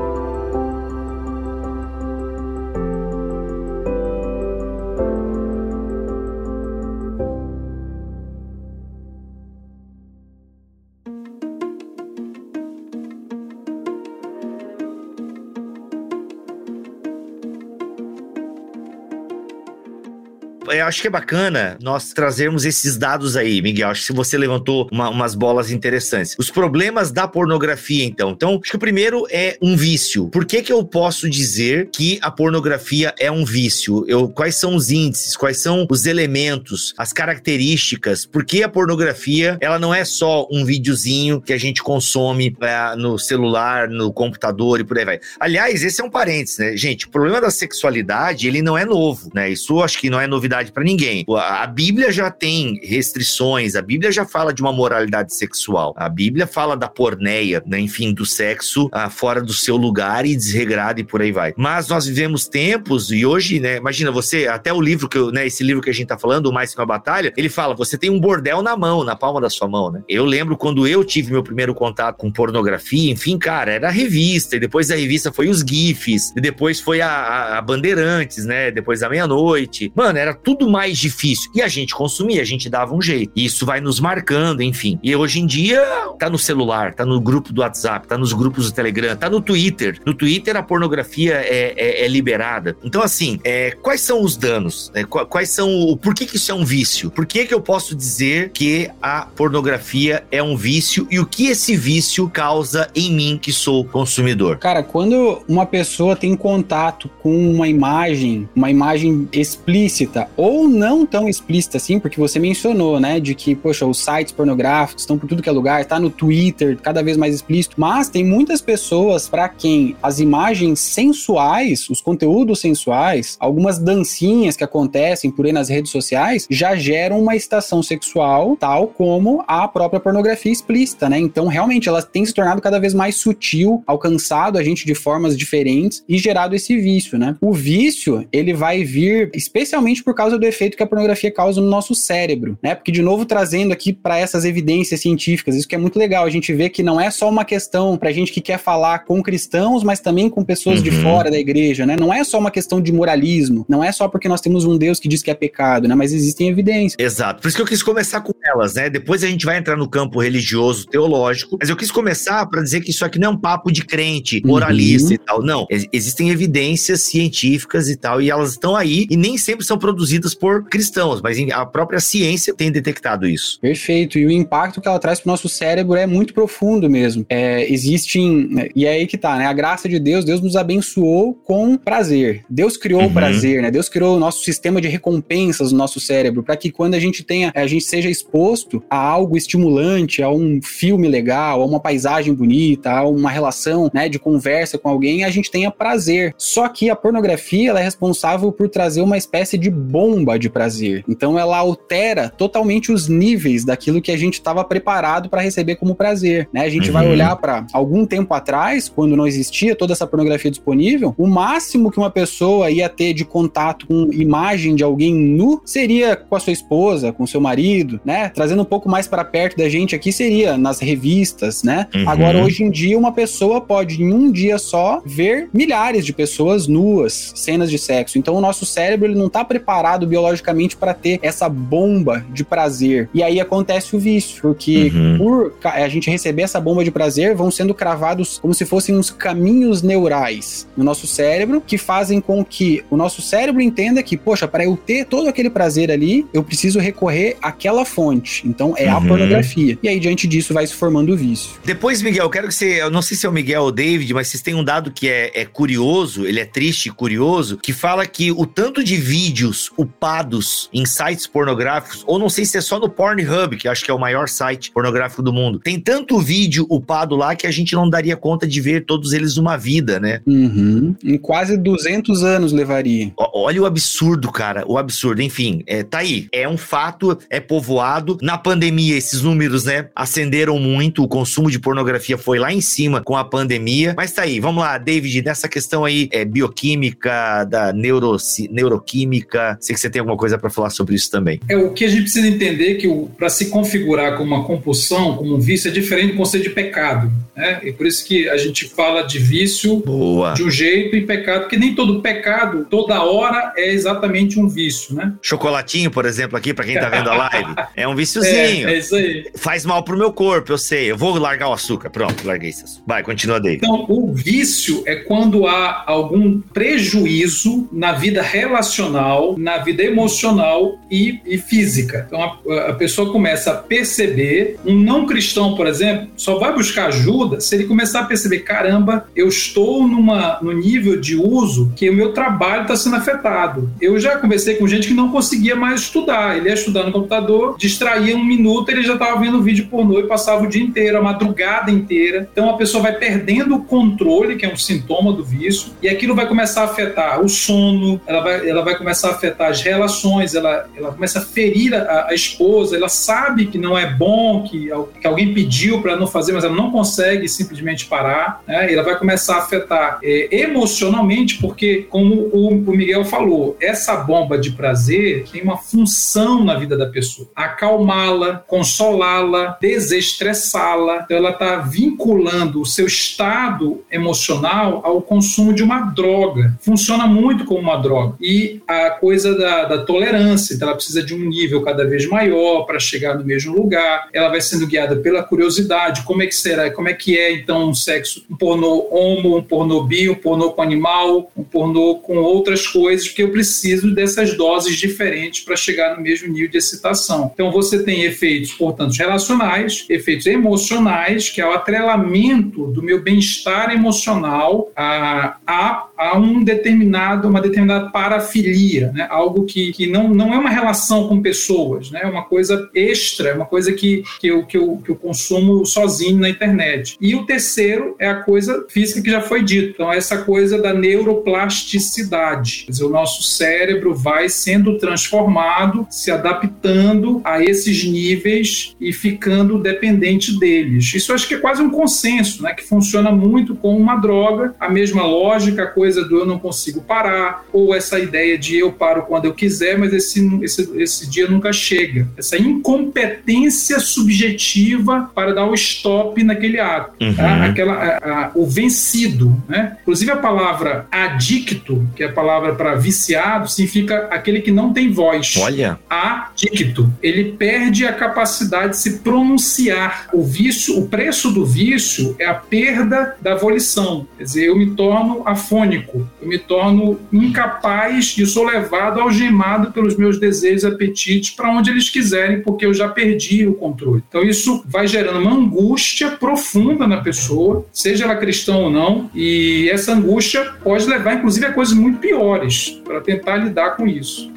[20.87, 23.89] Acho que é bacana nós trazermos esses dados aí, Miguel.
[23.89, 26.35] Acho que você levantou uma, umas bolas interessantes.
[26.37, 28.31] Os problemas da pornografia, então.
[28.31, 30.29] Então, acho que o primeiro é um vício.
[30.29, 34.05] Por que, que eu posso dizer que a pornografia é um vício?
[34.07, 35.35] Eu, quais são os índices?
[35.35, 38.25] Quais são os elementos, as características?
[38.25, 42.95] Por que a pornografia ela não é só um videozinho que a gente consome é,
[42.95, 45.19] no celular, no computador e por aí vai?
[45.39, 46.77] Aliás, esse é um parênteses, né?
[46.77, 49.49] Gente, o problema da sexualidade, ele não é novo, né?
[49.49, 51.25] Isso acho que não é novidade para ninguém.
[51.35, 55.91] A Bíblia já tem restrições, a Bíblia já fala de uma moralidade sexual.
[55.97, 57.79] A Bíblia fala da porneia, né?
[57.79, 61.51] enfim, do sexo ah, fora do seu lugar e desregrado e por aí vai.
[61.57, 65.47] Mas nós vivemos tempos e hoje, né, imagina você, até o livro que eu, né,
[65.47, 67.97] esse livro que a gente tá falando, o Mais que uma batalha, ele fala, você
[67.97, 70.03] tem um bordel na mão, na palma da sua mão, né?
[70.07, 74.55] Eu lembro quando eu tive meu primeiro contato com pornografia, enfim, cara, era a revista,
[74.55, 78.69] e depois da revista foi os GIFs, e depois foi a, a, a Bandeirantes, né?
[78.69, 79.91] Depois da meia-noite.
[79.95, 81.51] Mano, era tudo mais difícil.
[81.53, 83.31] E a gente consumia, a gente dava um jeito.
[83.35, 84.99] E isso vai nos marcando, enfim.
[85.03, 85.81] E hoje em dia,
[86.17, 89.41] tá no celular, tá no grupo do WhatsApp, tá nos grupos do Telegram, tá no
[89.41, 89.99] Twitter.
[90.05, 92.75] No Twitter a pornografia é, é, é liberada.
[92.83, 94.91] Então, assim, é, quais são os danos?
[94.93, 95.97] É, quais são o.
[95.97, 97.09] Por que, que isso é um vício?
[97.11, 101.47] Por que, que eu posso dizer que a pornografia é um vício e o que
[101.47, 104.57] esse vício causa em mim, que sou consumidor?
[104.57, 111.05] Cara, quando uma pessoa tem contato com uma imagem, uma imagem explícita ou ou não
[111.05, 115.27] tão explícita assim, porque você mencionou, né, de que, poxa, os sites pornográficos estão por
[115.27, 119.27] tudo que é lugar, tá no Twitter, cada vez mais explícito, mas tem muitas pessoas
[119.27, 125.69] para quem as imagens sensuais, os conteúdos sensuais, algumas dancinhas que acontecem por aí nas
[125.69, 131.19] redes sociais, já geram uma estação sexual, tal como a própria pornografia explícita, né?
[131.19, 135.37] Então, realmente, ela tem se tornado cada vez mais sutil, alcançado a gente de formas
[135.37, 137.35] diferentes e gerado esse vício, né?
[137.41, 141.67] O vício, ele vai vir especialmente por causa do efeito que a pornografia causa no
[141.67, 142.75] nosso cérebro, né?
[142.75, 146.29] Porque, de novo, trazendo aqui para essas evidências científicas, isso que é muito legal, a
[146.29, 149.83] gente vê que não é só uma questão para gente que quer falar com cristãos,
[149.83, 150.83] mas também com pessoas uhum.
[150.83, 151.95] de fora da igreja, né?
[151.99, 154.99] Não é só uma questão de moralismo, não é só porque nós temos um Deus
[154.99, 155.95] que diz que é pecado, né?
[155.95, 156.95] Mas existem evidências.
[156.99, 158.89] Exato, por isso que eu quis começar com elas, né?
[158.89, 162.81] Depois a gente vai entrar no campo religioso, teológico, mas eu quis começar para dizer
[162.81, 165.15] que isso aqui não é um papo de crente, moralista uhum.
[165.15, 165.67] e tal, não.
[165.91, 170.65] Existem evidências científicas e tal, e elas estão aí e nem sempre são produzidas por
[170.65, 173.59] cristãos, mas a própria ciência tem detectado isso.
[173.59, 174.17] Perfeito.
[174.17, 177.25] E o impacto que ela traz para o nosso cérebro é muito profundo mesmo.
[177.29, 178.71] É, existem.
[178.75, 179.45] E é aí que tá, né?
[179.45, 182.43] A graça de Deus, Deus nos abençoou com prazer.
[182.49, 183.07] Deus criou uhum.
[183.07, 183.71] o prazer, né?
[183.71, 187.23] Deus criou o nosso sistema de recompensas no nosso cérebro, para que quando a gente
[187.23, 192.33] tenha, a gente seja exposto a algo estimulante, a um filme legal, a uma paisagem
[192.33, 196.33] bonita, a uma relação, né, de conversa com alguém, a gente tenha prazer.
[196.37, 200.49] Só que a pornografia, ela é responsável por trazer uma espécie de bomba bomba de
[200.49, 201.05] prazer.
[201.07, 205.95] Então ela altera totalmente os níveis daquilo que a gente estava preparado para receber como
[205.95, 206.61] prazer, né?
[206.61, 206.93] A gente uhum.
[206.93, 211.89] vai olhar para algum tempo atrás, quando não existia toda essa pornografia disponível, o máximo
[211.89, 216.39] que uma pessoa ia ter de contato com imagem de alguém nu seria com a
[216.39, 218.29] sua esposa, com o seu marido, né?
[218.29, 221.87] Trazendo um pouco mais para perto da gente aqui seria nas revistas, né?
[221.95, 222.09] Uhum.
[222.09, 226.67] Agora hoje em dia uma pessoa pode em um dia só ver milhares de pessoas
[226.67, 228.17] nuas, cenas de sexo.
[228.17, 233.09] Então o nosso cérebro ele não está preparado biologicamente para ter essa bomba de prazer.
[233.13, 235.17] E aí acontece o vício, porque uhum.
[235.17, 239.09] por a gente receber essa bomba de prazer, vão sendo cravados como se fossem uns
[239.09, 244.47] caminhos neurais no nosso cérebro que fazem com que o nosso cérebro entenda que, poxa,
[244.47, 248.47] para eu ter todo aquele prazer ali, eu preciso recorrer àquela fonte.
[248.47, 248.97] Então é uhum.
[248.97, 249.77] a pornografia.
[249.81, 251.51] E aí diante disso vai se formando o vício.
[251.65, 253.71] Depois, Miguel, eu quero que você, eu não sei se é o Miguel ou o
[253.71, 257.57] David, mas vocês têm um dado que é, é curioso, ele é triste e curioso,
[257.57, 262.57] que fala que o tanto de vídeos upados em sites pornográficos, ou não sei se
[262.57, 265.59] é só no Pornhub, que acho que é o maior site pornográfico do mundo.
[265.59, 269.35] Tem tanto vídeo upado lá que a gente não daria conta de ver todos eles
[269.35, 270.21] numa vida, né?
[270.25, 270.95] Uhum.
[271.03, 273.11] Em quase 200 anos levaria.
[273.17, 275.21] O, olha o absurdo, cara, o absurdo.
[275.21, 276.27] Enfim, é, tá aí.
[276.31, 278.17] É um fato, é povoado.
[278.21, 281.03] Na pandemia, esses números, né, acenderam muito.
[281.03, 283.95] O consumo de pornografia foi lá em cima com a pandemia.
[283.97, 288.15] Mas tá aí, vamos lá, David, nessa questão aí é, bioquímica, da neuro,
[288.51, 289.57] neuroquímica.
[289.59, 291.39] Sei que você tem alguma coisa para falar sobre isso também.
[291.47, 295.35] É o que a gente precisa entender que para se configurar como uma compulsão, como
[295.35, 297.11] um vício, é diferente do conceito de pecado.
[297.35, 297.61] Né?
[297.63, 300.33] E por isso que a gente fala de vício Boa.
[300.33, 304.95] de um jeito e pecado, porque nem todo pecado, toda hora, é exatamente um vício,
[304.95, 305.13] né?
[305.21, 308.37] Chocolatinho, por exemplo, aqui, para quem tá vendo a live, é um viciozinho.
[308.67, 309.25] É, é isso aí.
[309.35, 310.91] Faz mal pro meu corpo, eu sei.
[310.91, 311.89] Eu vou largar o açúcar.
[311.89, 312.81] Pronto, larguei isso.
[312.87, 313.59] Vai, continua, David.
[313.63, 321.19] Então, o vício é quando há algum prejuízo na vida relacional, na vida emocional e,
[321.25, 322.05] e física.
[322.07, 326.87] Então, a, a pessoa começa a perceber, um não cristão, por exemplo, só vai buscar
[326.87, 331.89] ajuda se ele começar a perceber: caramba, eu estou numa, no nível de uso que
[331.89, 333.69] o meu trabalho está sendo afetado.
[333.81, 336.37] Eu já conversei com gente que não conseguia mais estudar.
[336.37, 340.07] Ele ia estudar no computador, distraía um minuto, ele já estava vendo vídeo pornô e
[340.07, 342.27] passava o dia inteiro, a madrugada inteira.
[342.31, 346.15] Então a pessoa vai perdendo o controle, que é um sintoma do vício, e aquilo
[346.15, 350.35] vai começar a afetar o sono, ela vai, ela vai começar a afetar as relações,
[350.35, 354.69] ela, ela começa a ferir a, a esposa, ela sabe que não é bom, que,
[354.99, 358.71] que alguém pediu para não fazer, mas ela não consegue simplesmente parar, né?
[358.71, 364.37] ela vai começar a afetar é, emocionalmente, porque, como o, o Miguel falou, essa bomba
[364.37, 371.03] de prazer tem uma função na vida da pessoa: acalmá-la, consolá-la, desestressá-la.
[371.05, 376.55] Então, ela está vinculando o seu estado emocional ao consumo de uma droga.
[376.61, 378.15] Funciona muito como uma droga.
[378.19, 382.63] E a coisa da, da tolerância, então ela precisa de um nível cada vez maior
[382.63, 384.07] para chegar no mesmo lugar.
[384.13, 386.03] Ela vai sendo guiada pela curiosidade.
[386.03, 386.69] Como é que será?
[386.71, 390.51] Como é que é então um sexo, um pornô homo, um pornô bi, um pornô
[390.51, 393.07] com animal, um pornô com outras coisas?
[393.07, 397.31] Porque eu preciso dessas doses diferentes para chegar no mesmo nível de excitação.
[397.33, 403.71] Então você tem efeitos, portanto, relacionais, efeitos emocionais, que é o atrelamento do meu bem-estar
[403.71, 409.07] emocional a, a, a um determinado, uma determinada parafilia, né?
[409.09, 412.01] algo que, que não, não é uma relação com pessoas, né?
[412.03, 415.65] é uma coisa extra, é uma coisa que, que, eu, que, eu, que eu consumo
[415.65, 416.97] sozinho na internet.
[417.01, 420.73] E o terceiro é a coisa física que já foi dito, então essa coisa da
[420.73, 428.91] neuroplasticidade, quer dizer, o nosso cérebro vai sendo transformado, se adaptando a esses níveis e
[428.91, 430.93] ficando dependente deles.
[430.93, 434.69] Isso acho que é quase um consenso, né, que funciona muito como uma droga, a
[434.69, 439.03] mesma lógica, a coisa do eu não consigo parar, ou essa ideia de eu paro
[439.03, 442.07] quando eu quiser, mas esse, esse, esse dia nunca chega.
[442.17, 446.91] Essa incompetência subjetiva para dar o stop naquele ato.
[446.97, 447.05] Tá?
[447.05, 447.15] Uhum.
[447.15, 447.45] Tá?
[447.45, 449.41] Aquela, a, a, o vencido.
[449.47, 449.77] Né?
[449.81, 454.91] Inclusive a palavra adicto, que é a palavra para viciado, significa aquele que não tem
[454.91, 455.35] voz.
[455.37, 455.79] Olha.
[455.89, 456.91] Adicto.
[457.01, 460.09] Ele perde a capacidade de se pronunciar.
[460.11, 464.07] O vício, o preço do vício é a perda da volição.
[464.17, 469.95] Quer dizer, eu me torno afônico, eu me torno incapaz e sou levado algemado pelos
[469.95, 474.03] meus desejos apetites para onde eles quiserem, porque eu já perdi o controle.
[474.07, 479.69] Então isso vai gerando uma angústia profunda na pessoa, seja ela cristã ou não, e
[479.69, 484.36] essa angústia pode levar inclusive a coisas muito piores para tentar lidar com isso.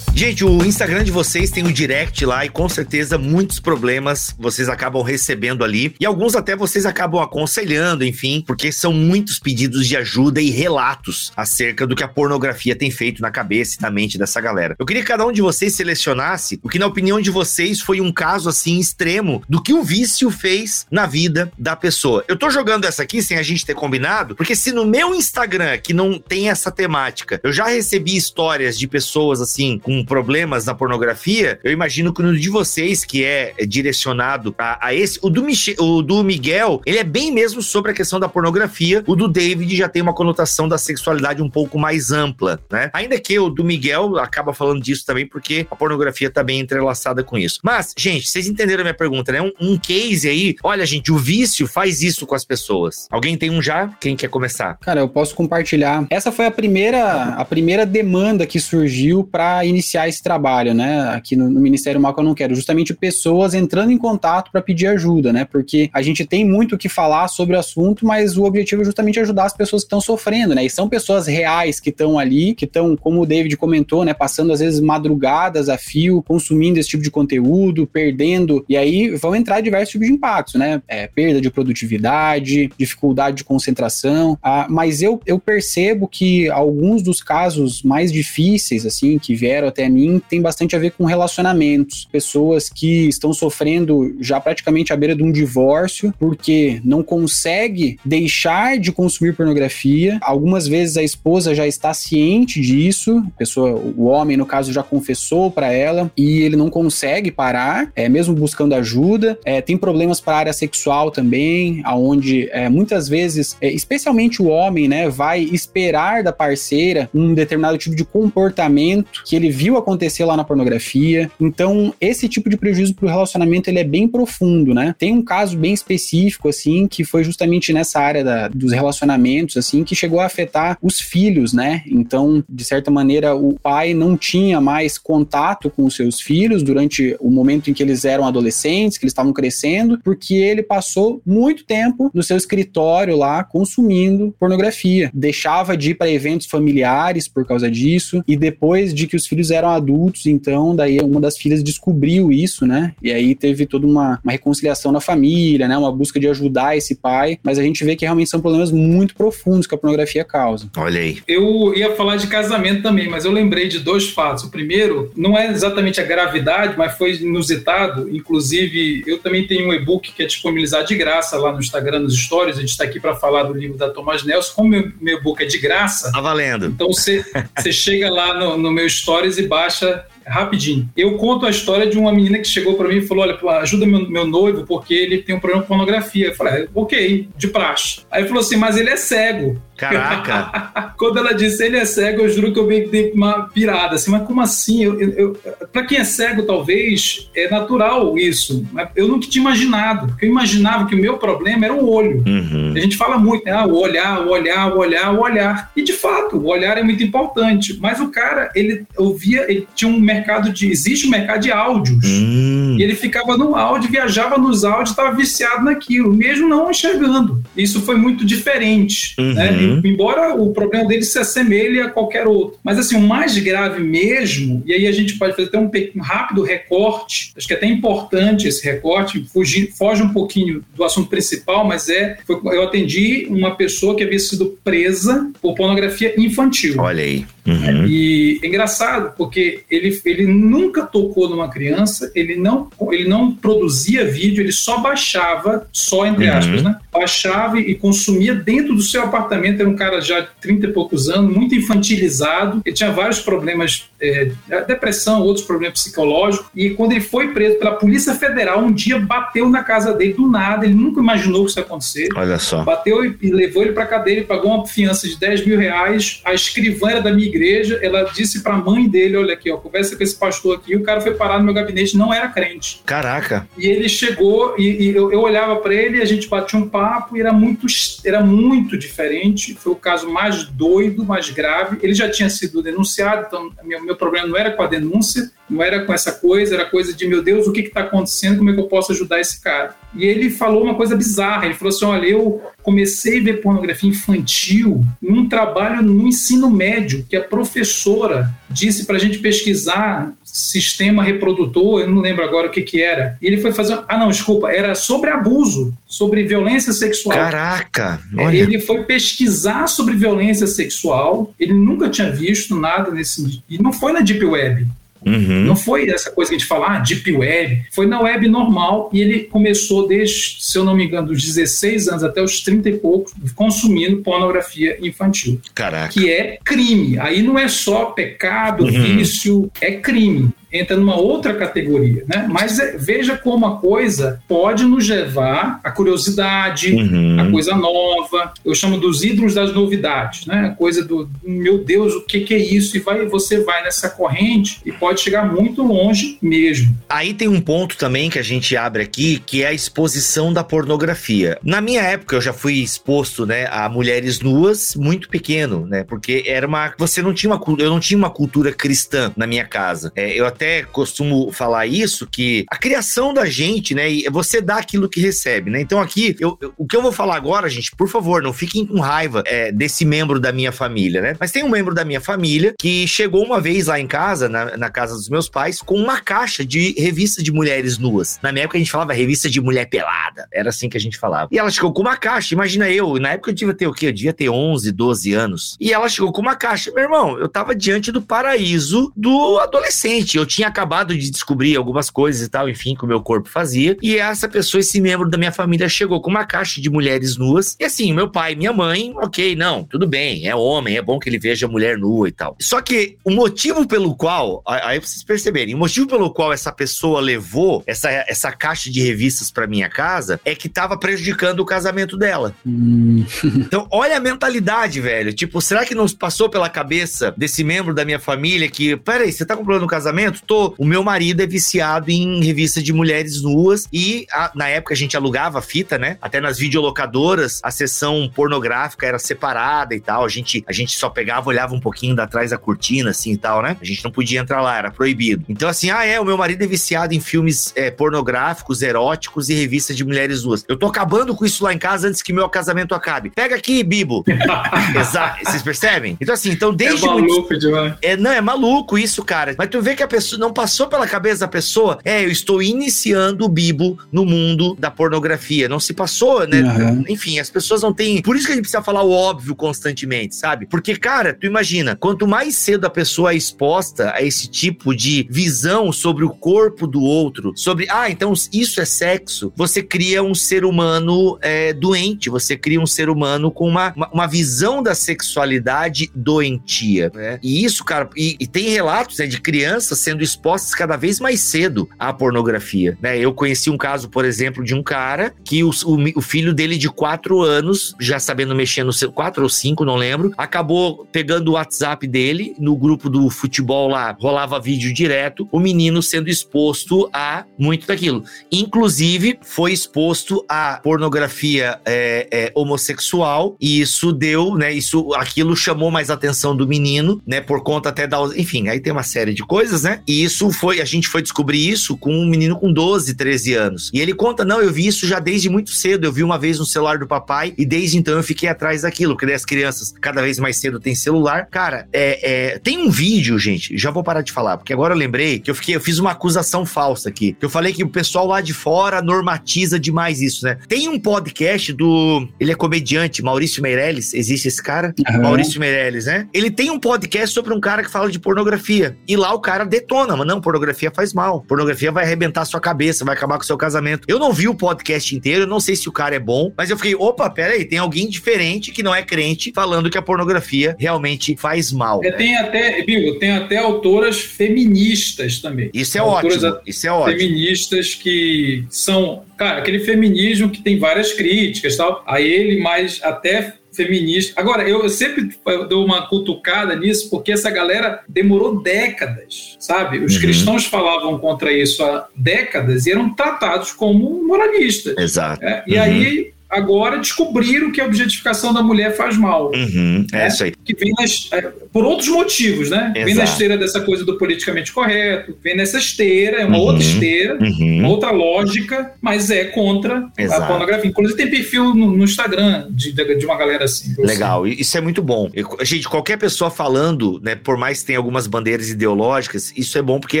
[0.20, 4.68] Gente, o Instagram de vocês tem um direct lá e com certeza muitos problemas vocês
[4.68, 5.94] acabam recebendo ali.
[5.98, 11.32] E alguns até vocês acabam aconselhando, enfim, porque são muitos pedidos de ajuda e relatos
[11.34, 14.76] acerca do que a pornografia tem feito na cabeça e na mente dessa galera.
[14.78, 17.98] Eu queria que cada um de vocês selecionasse o que, na opinião de vocês, foi
[18.02, 22.26] um caso assim extremo do que o vício fez na vida da pessoa.
[22.28, 25.78] Eu tô jogando essa aqui sem a gente ter combinado, porque se no meu Instagram,
[25.78, 30.74] que não tem essa temática, eu já recebi histórias de pessoas assim com problemas na
[30.74, 35.44] pornografia, eu imagino que no de vocês, que é direcionado a, a esse, o do,
[35.44, 39.04] Michel, o do Miguel, ele é bem mesmo sobre a questão da pornografia.
[39.06, 42.90] O do David já tem uma conotação da sexualidade um pouco mais ampla, né?
[42.92, 47.22] Ainda que o do Miguel acaba falando disso também, porque a pornografia tá bem entrelaçada
[47.22, 47.60] com isso.
[47.62, 49.40] Mas, gente, vocês entenderam a minha pergunta, né?
[49.40, 53.06] Um, um case aí, olha, gente, o vício faz isso com as pessoas.
[53.12, 53.88] Alguém tem um já?
[54.00, 54.76] Quem quer começar?
[54.80, 56.04] Cara, eu posso compartilhar.
[56.10, 61.08] Essa foi a primeira, a primeira demanda que surgiu para iniciar esse trabalho, né?
[61.10, 64.62] Aqui no, no Ministério Mal que eu não quero, justamente pessoas entrando em contato para
[64.62, 65.44] pedir ajuda, né?
[65.44, 68.84] Porque a gente tem muito o que falar sobre o assunto, mas o objetivo é
[68.84, 70.64] justamente ajudar as pessoas que estão sofrendo, né?
[70.64, 74.52] E são pessoas reais que estão ali, que estão, como o David comentou, né, passando
[74.52, 79.60] às vezes madrugadas a fio, consumindo esse tipo de conteúdo, perdendo, e aí vão entrar
[79.60, 80.82] diversos tipos de impactos, né?
[80.88, 84.38] É, perda de produtividade, dificuldade de concentração.
[84.42, 89.88] Ah, mas eu, eu percebo que alguns dos casos mais difíceis, assim, que vieram até
[89.90, 92.08] mim, tem bastante a ver com relacionamentos.
[92.10, 98.78] Pessoas que estão sofrendo já praticamente à beira de um divórcio, porque não consegue deixar
[98.78, 100.18] de consumir pornografia.
[100.22, 105.50] Algumas vezes a esposa já está ciente disso, pessoa, o homem, no caso, já confessou
[105.50, 109.38] para ela, e ele não consegue parar, é, mesmo buscando ajuda.
[109.44, 114.48] É, tem problemas para a área sexual também, aonde é, muitas vezes, é, especialmente o
[114.48, 120.24] homem, né, vai esperar da parceira um determinado tipo de comportamento que ele viu acontecer
[120.24, 121.30] lá na pornografia.
[121.40, 124.94] Então, esse tipo de prejuízo para o relacionamento ele é bem profundo, né?
[124.98, 129.84] Tem um caso bem específico, assim, que foi justamente nessa área da, dos relacionamentos, assim,
[129.84, 131.82] que chegou a afetar os filhos, né?
[131.86, 137.16] Então, de certa maneira, o pai não tinha mais contato com os seus filhos durante
[137.20, 141.64] o momento em que eles eram adolescentes, que eles estavam crescendo, porque ele passou muito
[141.64, 145.10] tempo no seu escritório lá consumindo pornografia.
[145.12, 149.50] Deixava de ir para eventos familiares por causa disso, e depois de que os filhos
[149.50, 152.94] eram adultos, então, daí uma das filhas descobriu isso, né?
[153.02, 155.76] E aí teve toda uma, uma reconciliação na família, né?
[155.76, 159.14] Uma busca de ajudar esse pai, mas a gente vê que realmente são problemas muito
[159.14, 160.68] profundos que a pornografia causa.
[160.76, 161.18] Olha aí.
[161.26, 164.44] Eu ia falar de casamento também, mas eu lembrei de dois fatos.
[164.44, 168.08] O primeiro, não é exatamente a gravidade, mas foi inusitado.
[168.14, 172.16] Inclusive, eu também tenho um e-book que é disponibilizado de graça lá no Instagram, nos
[172.16, 172.56] stories.
[172.56, 174.52] A gente está aqui para falar do livro da Thomas Nelson.
[174.54, 176.10] Como meu, meu e-book é de graça.
[176.12, 176.66] Tá valendo.
[176.66, 177.24] Então você
[177.72, 179.90] chega lá no, no meu stories e baixa
[180.30, 180.88] rapidinho.
[180.96, 183.86] Eu conto a história de uma menina que chegou para mim e falou: Olha, ajuda
[183.86, 186.28] meu, meu, noivo porque ele tem um problema com pornografia.
[186.28, 188.02] Eu falei: Ok, de praxe.
[188.10, 189.60] Aí falou assim: Mas ele é cego.
[189.80, 190.92] Caraca!
[190.98, 193.94] Quando ela disse ele é cego, eu juro que eu meio que dei uma pirada,
[193.94, 194.84] assim, mas como assim?
[194.84, 195.36] Eu, eu, eu
[195.72, 198.66] para quem é cego, talvez, é natural isso.
[198.94, 202.22] Eu nunca tinha imaginado, porque eu imaginava que o meu problema era o olho.
[202.26, 202.74] Uhum.
[202.76, 203.52] A gente fala muito, né?
[203.52, 205.70] Ah, o olhar, o olhar, o olhar, o olhar.
[205.74, 207.78] E de fato, o olhar é muito importante.
[207.80, 210.19] Mas o cara, ele ouvia, ele tinha um mercado
[210.52, 210.70] de.
[210.70, 212.04] Existe um mercado de áudios.
[212.04, 212.76] Hum.
[212.78, 217.42] E ele ficava no áudio, viajava nos áudios, estava viciado naquilo, mesmo não enxergando.
[217.56, 219.14] Isso foi muito diferente.
[219.18, 219.34] Uhum.
[219.34, 219.80] Né?
[219.84, 222.58] embora o problema dele se assemelhe a qualquer outro.
[222.62, 226.02] Mas assim, o mais grave mesmo, e aí a gente pode fazer até um, um
[226.02, 231.08] rápido recorte, acho que é até importante esse recorte, fugir, foge um pouquinho do assunto
[231.08, 236.76] principal, mas é, foi, eu atendi uma pessoa que havia sido presa por pornografia infantil.
[236.78, 237.24] Olha aí.
[237.46, 237.86] Uhum.
[237.86, 244.04] E é engraçado, porque ele, ele nunca tocou numa criança, ele não, ele não produzia
[244.04, 246.36] vídeo, ele só baixava, só entre Uhum.
[246.36, 246.76] aspas, né?
[246.92, 249.60] Baixava e consumia dentro do seu apartamento.
[249.60, 252.60] Era um cara já de 30 e poucos anos, muito infantilizado.
[252.64, 254.30] Ele tinha vários problemas, é,
[254.66, 256.46] depressão, outros problemas psicológicos.
[256.54, 260.28] E quando ele foi preso pela Polícia Federal, um dia bateu na casa dele do
[260.28, 260.64] nada.
[260.64, 262.08] Ele nunca imaginou que isso ia acontecer.
[262.14, 262.62] Olha só.
[262.64, 266.20] Bateu e, e levou ele para cadeia, ele pagou uma fiança de 10 mil reais.
[266.24, 269.56] A escrivã era da minha igreja, ela disse para a mãe dele: Olha aqui, ó,
[269.56, 270.76] conversa com esse pastor aqui.
[270.76, 272.82] O cara foi parar no meu gabinete, não era crente.
[272.84, 273.48] Caraca.
[273.56, 277.16] E ele chegou e, e eu, eu, olhava para ele, a gente batia um papo
[277.16, 277.66] e era muito,
[278.04, 279.54] era muito diferente.
[279.54, 281.78] Foi o caso mais doido, mais grave.
[281.82, 285.62] Ele já tinha sido denunciado, então meu, meu problema não era com a denúncia, não
[285.62, 288.38] era com essa coisa, era coisa de meu Deus, o que está acontecendo?
[288.38, 289.74] Como é que eu posso ajudar esse cara?
[289.94, 291.46] E ele falou uma coisa bizarra.
[291.46, 297.04] Ele falou assim: Olha, eu comecei a ver pornografia infantil num trabalho no ensino médio,
[297.08, 302.50] que a professora disse para a gente pesquisar sistema reprodutor, eu não lembro agora o
[302.50, 303.18] que que era.
[303.20, 303.80] E ele foi fazer.
[303.88, 307.16] Ah, não, desculpa, era sobre abuso, sobre violência sexual.
[307.16, 308.00] Caraca!
[308.16, 308.36] Olha.
[308.36, 313.42] Ele foi pesquisar sobre violência sexual, ele nunca tinha visto nada nesse.
[313.48, 314.66] E não foi na Deep Web.
[315.04, 315.44] Uhum.
[315.44, 317.64] Não foi essa coisa que a gente fala, ah, deep web.
[317.72, 321.88] Foi na web normal e ele começou desde, se eu não me engano, dos 16
[321.88, 325.40] anos até os 30 e poucos, consumindo pornografia infantil.
[325.54, 325.92] Caraca.
[325.92, 326.98] Que é crime.
[326.98, 328.70] Aí não é só pecado, uhum.
[328.70, 332.26] vício, é crime entra numa outra categoria, né?
[332.28, 337.20] Mas é, veja como a coisa pode nos levar à curiosidade, uhum.
[337.20, 338.32] a coisa nova.
[338.44, 340.46] Eu chamo dos ídolos das novidades, né?
[340.46, 342.76] A coisa do meu Deus, o que, que é isso?
[342.76, 346.76] E vai, você vai nessa corrente e pode chegar muito longe mesmo.
[346.88, 350.42] Aí tem um ponto também que a gente abre aqui, que é a exposição da
[350.42, 351.38] pornografia.
[351.42, 355.84] Na minha época eu já fui exposto, né, a mulheres nuas muito pequeno, né?
[355.84, 359.44] Porque era uma, você não tinha uma, eu não tinha uma cultura cristã na minha
[359.44, 359.92] casa.
[359.94, 360.39] É, eu até
[360.72, 363.84] costumo falar isso, que a criação da gente, né?
[364.10, 365.60] Você dá aquilo que recebe, né?
[365.60, 368.66] Então aqui, eu, eu, o que eu vou falar agora, gente, por favor, não fiquem
[368.66, 371.16] com raiva é, desse membro da minha família, né?
[371.18, 374.56] Mas tem um membro da minha família que chegou uma vez lá em casa, na,
[374.56, 378.18] na casa dos meus pais, com uma caixa de revista de mulheres nuas.
[378.22, 380.26] Na minha época a gente falava revista de mulher pelada.
[380.32, 381.28] Era assim que a gente falava.
[381.32, 383.86] E ela chegou com uma caixa, imagina eu, na época eu devia ter o quê?
[383.86, 385.56] Eu devia ter 11, 12 anos.
[385.60, 386.70] E ela chegou com uma caixa.
[386.72, 390.16] Meu irmão, eu tava diante do paraíso do adolescente.
[390.16, 393.76] Eu tinha acabado de descobrir algumas coisas e tal, enfim, que o meu corpo fazia.
[393.82, 397.56] E essa pessoa, esse membro da minha família, chegou com uma caixa de mulheres nuas.
[397.58, 401.00] E assim, meu pai e minha mãe, ok, não, tudo bem, é homem, é bom
[401.00, 402.36] que ele veja mulher nua e tal.
[402.40, 407.00] Só que o motivo pelo qual, aí vocês perceberem, o motivo pelo qual essa pessoa
[407.00, 411.96] levou essa, essa caixa de revistas para minha casa é que tava prejudicando o casamento
[411.96, 412.32] dela.
[412.46, 413.04] Hum.
[413.24, 415.12] então, olha a mentalidade, velho.
[415.12, 419.26] Tipo, será que não passou pela cabeça desse membro da minha família que, peraí, você
[419.26, 420.19] tá com problema no casamento?
[420.58, 424.76] O meu marido é viciado em revista de mulheres nuas e a, na época a
[424.76, 425.96] gente alugava fita, né?
[426.00, 430.04] Até nas videolocadoras a sessão pornográfica era separada e tal.
[430.04, 433.16] A gente, a gente só pegava, olhava um pouquinho da trás da cortina, assim e
[433.16, 433.56] tal, né?
[433.60, 435.24] A gente não podia entrar lá, era proibido.
[435.28, 439.34] Então, assim, ah, é, o meu marido é viciado em filmes é, pornográficos, eróticos e
[439.34, 440.44] revistas de mulheres nuas.
[440.48, 443.10] Eu tô acabando com isso lá em casa antes que meu casamento acabe.
[443.10, 444.04] Pega aqui, Bibo.
[444.78, 445.24] Exato.
[445.24, 445.96] Vocês percebem?
[446.00, 446.84] Então, assim, então desde.
[446.84, 447.38] É maluco muito...
[447.38, 447.74] demais.
[447.82, 449.34] É, não, é maluco isso, cara.
[449.36, 452.42] Mas tu vê que a pessoa não passou pela cabeça da pessoa, é, eu estou
[452.42, 455.48] iniciando o Bibo no mundo da pornografia.
[455.48, 456.40] Não se passou, né?
[456.40, 456.84] Uhum.
[456.88, 458.02] Enfim, as pessoas não têm.
[458.02, 460.46] Por isso que a gente precisa falar o óbvio constantemente, sabe?
[460.46, 465.06] Porque, cara, tu imagina, quanto mais cedo a pessoa é exposta a esse tipo de
[465.10, 470.14] visão sobre o corpo do outro, sobre, ah, então isso é sexo, você cria um
[470.14, 474.74] ser humano é, doente, você cria um ser humano com uma, uma, uma visão da
[474.74, 477.18] sexualidade doentia, né?
[477.22, 481.00] E isso, cara, e, e tem relatos né, de crianças sendo expostas expostas cada vez
[481.00, 482.76] mais cedo à pornografia.
[482.80, 482.98] Né?
[482.98, 486.56] Eu conheci um caso, por exemplo, de um cara que o, o, o filho dele
[486.56, 491.28] de quatro anos, já sabendo mexer no seu, quatro ou cinco, não lembro, acabou pegando
[491.28, 496.88] o WhatsApp dele, no grupo do futebol lá, rolava vídeo direto, o menino sendo exposto
[496.92, 498.04] a muito daquilo.
[498.30, 504.52] Inclusive, foi exposto a pornografia é, é, homossexual, e isso deu, né?
[504.52, 507.20] Isso, aquilo chamou mais atenção do menino, né?
[507.20, 507.98] Por conta até da.
[508.16, 509.79] Enfim, aí tem uma série de coisas, né?
[509.86, 513.70] E isso foi, a gente foi descobrir isso com um menino com 12, 13 anos.
[513.72, 515.84] E ele conta: não, eu vi isso já desde muito cedo.
[515.84, 518.96] Eu vi uma vez no celular do papai e desde então eu fiquei atrás daquilo.
[518.96, 521.26] Porque as crianças cada vez mais cedo têm celular.
[521.30, 523.56] Cara, é, é, tem um vídeo, gente.
[523.56, 525.92] Já vou parar de falar, porque agora eu lembrei que eu fiquei, eu fiz uma
[525.92, 527.16] acusação falsa aqui.
[527.18, 530.38] Que eu falei que o pessoal lá de fora normatiza demais isso, né?
[530.48, 532.08] Tem um podcast do.
[532.18, 533.94] Ele é comediante, Maurício Meirelles.
[533.94, 534.74] Existe esse cara?
[534.88, 535.02] Uhum.
[535.02, 536.06] Maurício Meirelles, né?
[536.12, 538.76] Ele tem um podcast sobre um cara que fala de pornografia.
[538.86, 540.04] E lá o cara detona, mano.
[540.04, 541.22] Não, pornografia faz mal.
[541.22, 543.86] Pornografia vai arrebentar sua cabeça, vai acabar com o seu casamento.
[543.88, 546.50] Eu não vi o podcast inteiro, eu não sei se o cara é bom, mas
[546.50, 549.82] eu fiquei, opa, pera aí, tem alguém diferente que não é crente falando que a
[549.82, 551.80] pornografia realmente faz mal.
[551.84, 555.50] É, tem até, Bigo, tem até autoras feministas também.
[555.54, 556.98] Isso é autoras ótimo, isso é ótimo.
[556.98, 561.84] Feministas que são, cara, aquele feminismo que tem várias críticas tal.
[561.86, 564.20] Aí ele mais até feminista.
[564.20, 565.10] Agora, eu sempre
[565.48, 569.78] dou uma cutucada nisso, porque essa galera demorou décadas, sabe?
[569.78, 570.00] Os uhum.
[570.00, 574.76] cristãos falavam contra isso há décadas e eram tratados como moralistas.
[574.78, 575.24] Exato.
[575.24, 575.44] É?
[575.46, 575.62] E uhum.
[575.62, 579.32] aí agora descobriram que a objetificação da mulher faz mal.
[579.34, 580.08] Uhum, é né?
[580.08, 580.32] isso aí.
[580.44, 582.72] Que vem nas, é, por outros motivos, né?
[582.74, 582.84] Exato.
[582.86, 586.62] Vem na esteira dessa coisa do politicamente correto, vem nessa esteira, é uma uhum, outra
[586.62, 587.58] esteira, uhum.
[587.58, 590.22] uma outra lógica, mas é contra Exato.
[590.22, 590.70] a pornografia.
[590.70, 593.74] Inclusive tem perfil no, no Instagram de, de, uma galera assim.
[593.78, 594.36] Legal, sei.
[594.38, 595.10] isso é muito bom.
[595.12, 599.62] Eu, gente, qualquer pessoa falando, né, por mais que tenha algumas bandeiras ideológicas, isso é
[599.62, 600.00] bom porque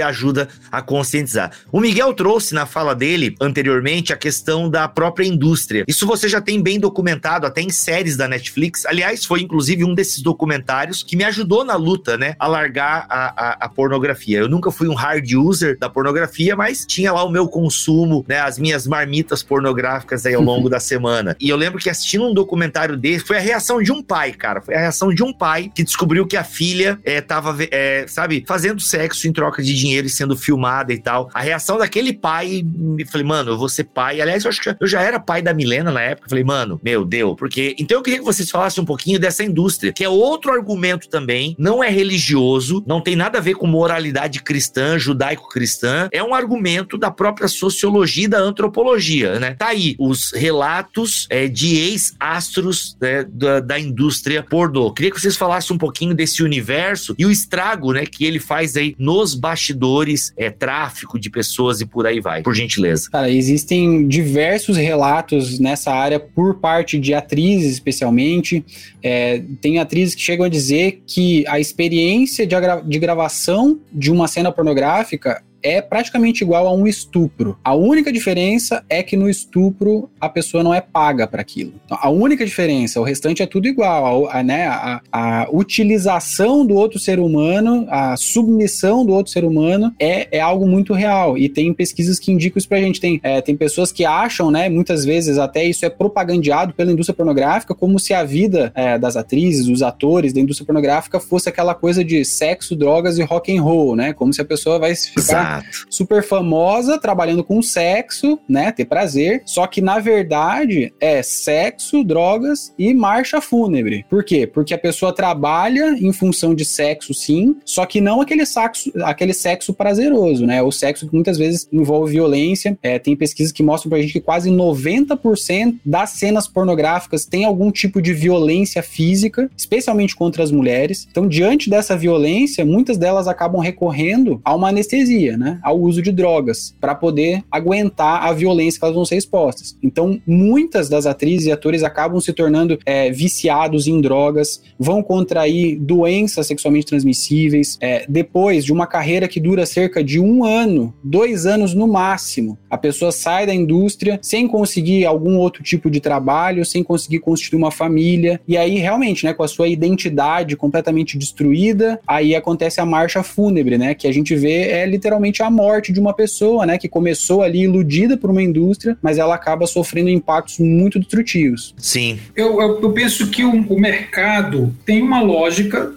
[0.00, 1.50] ajuda a conscientizar.
[1.72, 5.84] O Miguel trouxe na fala dele anteriormente a questão da própria indústria.
[5.88, 8.84] Isso você você já tem bem documentado, até em séries da Netflix.
[8.86, 12.34] Aliás, foi inclusive um desses documentários que me ajudou na luta, né?
[12.38, 14.38] A largar a, a, a pornografia.
[14.38, 18.40] Eu nunca fui um hard user da pornografia, mas tinha lá o meu consumo, né?
[18.40, 21.36] As minhas marmitas pornográficas aí ao longo da semana.
[21.40, 24.60] E eu lembro que assistindo um documentário desse, foi a reação de um pai, cara.
[24.60, 28.44] Foi a reação de um pai que descobriu que a filha é, tava, é, sabe,
[28.46, 31.30] fazendo sexo em troca de dinheiro e sendo filmada e tal.
[31.32, 34.20] A reação daquele pai, me falei, mano, eu vou ser pai.
[34.20, 36.09] Aliás, eu acho que eu já era pai da Milena na época.
[36.28, 37.34] Falei, mano, meu, deu.
[37.34, 37.74] Porque.
[37.78, 41.54] Então eu queria que vocês falassem um pouquinho dessa indústria, que é outro argumento também.
[41.58, 46.08] Não é religioso, não tem nada a ver com moralidade cristã, judaico-cristã.
[46.12, 49.54] É um argumento da própria sociologia e da antropologia, né?
[49.58, 54.92] Tá aí os relatos é, de ex-astros né, da, da indústria pornô.
[54.92, 58.76] Queria que vocês falassem um pouquinho desse universo e o estrago, né, que ele faz
[58.76, 62.42] aí nos bastidores, é, tráfico de pessoas e por aí vai.
[62.42, 63.08] Por gentileza.
[63.10, 68.64] Cara, existem diversos relatos nessa área por parte de atrizes, especialmente.
[69.02, 74.26] É, tem atrizes que chegam a dizer que a experiência de, de gravação de uma
[74.28, 77.58] cena pornográfica é praticamente igual a um estupro.
[77.64, 81.74] A única diferença é que no estupro a pessoa não é paga para aquilo.
[81.84, 84.28] Então, a única diferença, o restante é tudo igual.
[84.28, 89.44] A, a né, a, a, utilização do outro ser humano, a submissão do outro ser
[89.44, 91.36] humano é, é algo muito real.
[91.36, 93.00] E tem pesquisas que indicam isso pra gente.
[93.00, 97.14] Tem, é, tem pessoas que acham, né, muitas vezes até isso é propagandeado pela indústria
[97.14, 101.74] pornográfica, como se a vida é, das atrizes, dos atores da indústria pornográfica fosse aquela
[101.74, 104.12] coisa de sexo, drogas e rock and roll, né?
[104.12, 105.86] Como se a pessoa vai ficar Exato.
[105.90, 108.70] super famosa, trabalhando com sexo, né?
[108.72, 109.42] Ter prazer.
[109.44, 114.04] Só que, na verdade, é sexo, drogas e marcha fúnebre.
[114.08, 114.46] Por quê?
[114.46, 119.34] Porque a pessoa trabalha em função de sexo, sim, só que não aquele sexo, aquele
[119.34, 120.62] sexo prazeroso, né?
[120.62, 122.78] O sexo que muitas vezes envolve violência.
[122.82, 127.70] É, tem pesquisas que mostram pra gente que quase 90% das cenas pornográficas tem algum
[127.70, 131.06] tipo de violência física, especialmente contra as mulheres.
[131.10, 136.12] Então, diante dessa violência, muitas delas acabam recorrendo a uma anestesia, né, ao uso de
[136.12, 139.76] drogas, para poder aguentar a violência que elas vão ser expostas.
[139.82, 145.78] Então, muitas das atrizes e atores acabam se tornando é, viciados em drogas, vão contrair
[145.78, 147.78] doenças sexualmente transmissíveis.
[147.80, 152.58] É, depois de uma carreira que dura cerca de um ano, dois anos no máximo,
[152.68, 157.56] a pessoa sai da indústria sem conseguir algum outro tipo de trabalho, sem conseguir constituir
[157.56, 162.86] uma família, e aí realmente, né, com a sua identidade completamente destruída, aí acontece a
[162.86, 166.66] marcha fúnebre, né, que a gente vê é literalmente realmente a morte de uma pessoa,
[166.66, 171.74] né, que começou ali iludida por uma indústria, mas ela acaba sofrendo impactos muito destrutivos.
[171.78, 172.18] Sim.
[172.34, 175.92] Eu, eu, eu penso que o, o, mercado tem uma lógica,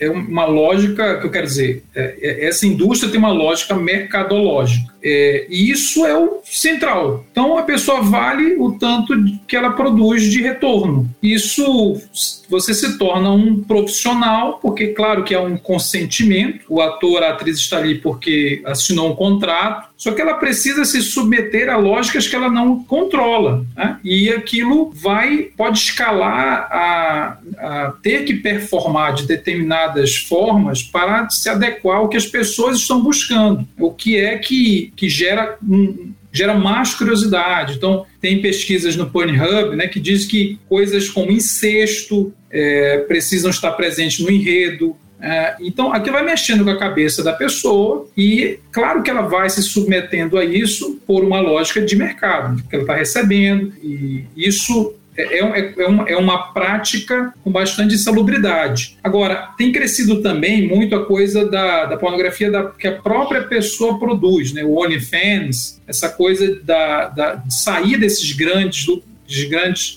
[0.00, 4.93] é uma lógica que eu quero dizer, é, é, essa indústria tem uma lógica mercadológica.
[5.04, 7.26] É, e isso é o central.
[7.30, 9.14] Então a pessoa vale o tanto
[9.46, 11.08] que ela produz de retorno.
[11.22, 12.00] Isso
[12.48, 16.64] você se torna um profissional, porque claro que é um consentimento.
[16.70, 21.00] O ator, a atriz está ali porque assinou um contrato, só que ela precisa se
[21.00, 23.64] submeter a lógicas que ela não controla.
[23.74, 23.98] Né?
[24.04, 31.48] E aquilo vai, pode escalar a, a ter que performar de determinadas formas para se
[31.48, 33.66] adequar ao que as pessoas estão buscando.
[33.78, 37.76] O que é que que gera um, gera mais curiosidade.
[37.76, 43.70] Então, tem pesquisas no Pornhub né, que diz que coisas como incesto é, precisam estar
[43.72, 44.94] presentes no enredo.
[45.24, 49.48] É, então, aquilo vai mexendo com a cabeça da pessoa e, claro que ela vai
[49.48, 54.94] se submetendo a isso por uma lógica de mercado, que ela está recebendo, e isso
[55.16, 58.98] é, é, é, uma, é uma prática com bastante insalubridade.
[59.02, 63.98] Agora, tem crescido também muito a coisa da, da pornografia da, que a própria pessoa
[63.98, 64.62] produz, né?
[64.62, 68.84] o OnlyFans, essa coisa da, da, de sair desses grandes
[69.26, 69.48] de,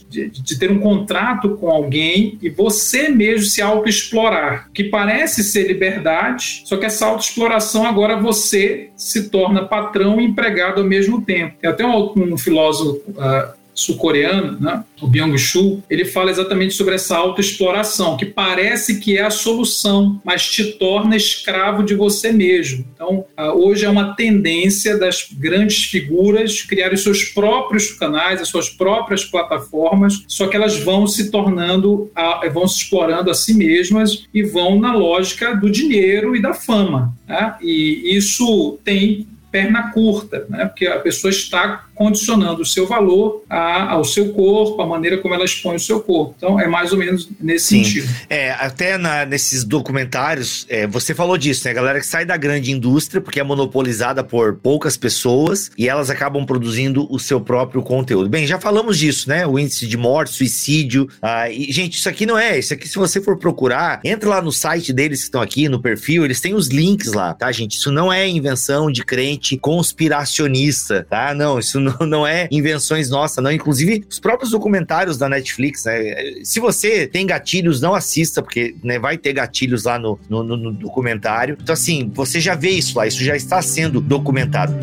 [0.10, 5.68] de, de, ter um contrato com alguém e você mesmo se autoexplorar, que parece ser
[5.68, 11.56] liberdade, só que essa autoexploração agora você se torna patrão e empregado ao mesmo tempo.
[11.60, 17.16] Tem até um, um filósofo uh, sul-coreano, né, o Byung-Chul, ele fala exatamente sobre essa
[17.16, 22.86] autoexploração, que parece que é a solução, mas te torna escravo de você mesmo.
[22.94, 23.26] Então,
[23.56, 30.24] hoje é uma tendência das grandes figuras criarem seus próprios canais, as suas próprias plataformas,
[30.28, 32.12] só que elas vão se tornando,
[32.52, 37.14] vão se explorando a si mesmas e vão na lógica do dinheiro e da fama.
[37.28, 37.56] Né?
[37.62, 40.66] E isso tem perna curta, né?
[40.66, 45.34] porque a pessoa está condicionando o seu valor a, ao seu corpo, a maneira como
[45.34, 46.34] ela expõe o seu corpo.
[46.38, 47.84] Então é mais ou menos nesse Sim.
[47.84, 48.08] sentido.
[48.30, 51.72] É, até na, nesses documentários, é, você falou disso, né?
[51.72, 56.10] A galera que sai da grande indústria, porque é monopolizada por poucas pessoas e elas
[56.10, 58.30] acabam produzindo o seu próprio conteúdo.
[58.30, 59.46] Bem, já falamos disso, né?
[59.48, 61.08] O índice de morte, suicídio.
[61.22, 62.60] Ah, e, gente, isso aqui não é.
[62.60, 65.82] Isso aqui, se você for procurar, entra lá no site deles que estão aqui, no
[65.82, 67.78] perfil, eles têm os links lá, tá, gente?
[67.78, 71.34] Isso não é invenção de crente conspiracionista, tá?
[71.34, 73.52] Não, isso não, não é invenções nossas, não.
[73.52, 76.42] Inclusive, os próprios documentários da Netflix, né?
[76.44, 80.72] Se você tem gatilhos, não assista, porque né, vai ter gatilhos lá no, no, no
[80.72, 81.58] documentário.
[81.62, 84.74] Então, assim, você já vê isso lá, isso já está sendo documentado.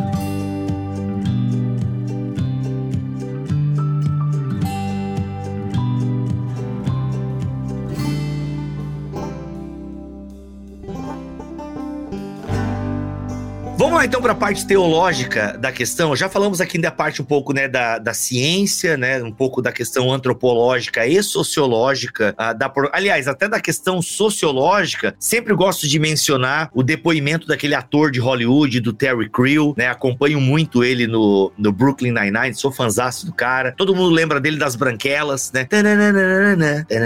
[14.04, 16.14] Lá então para a parte teológica da questão.
[16.14, 19.72] Já falamos aqui da parte um pouco né, da, da ciência, né, um pouco da
[19.72, 22.34] questão antropológica e sociológica.
[22.38, 28.10] Uh, da, aliás, até da questão sociológica, sempre gosto de mencionar o depoimento daquele ator
[28.10, 29.72] de Hollywood, do Terry Crew.
[29.74, 33.72] Né, acompanho muito ele no, no Brooklyn Nine-Nine, sou fanzaço do cara.
[33.74, 35.66] Todo mundo lembra dele das branquelas, né?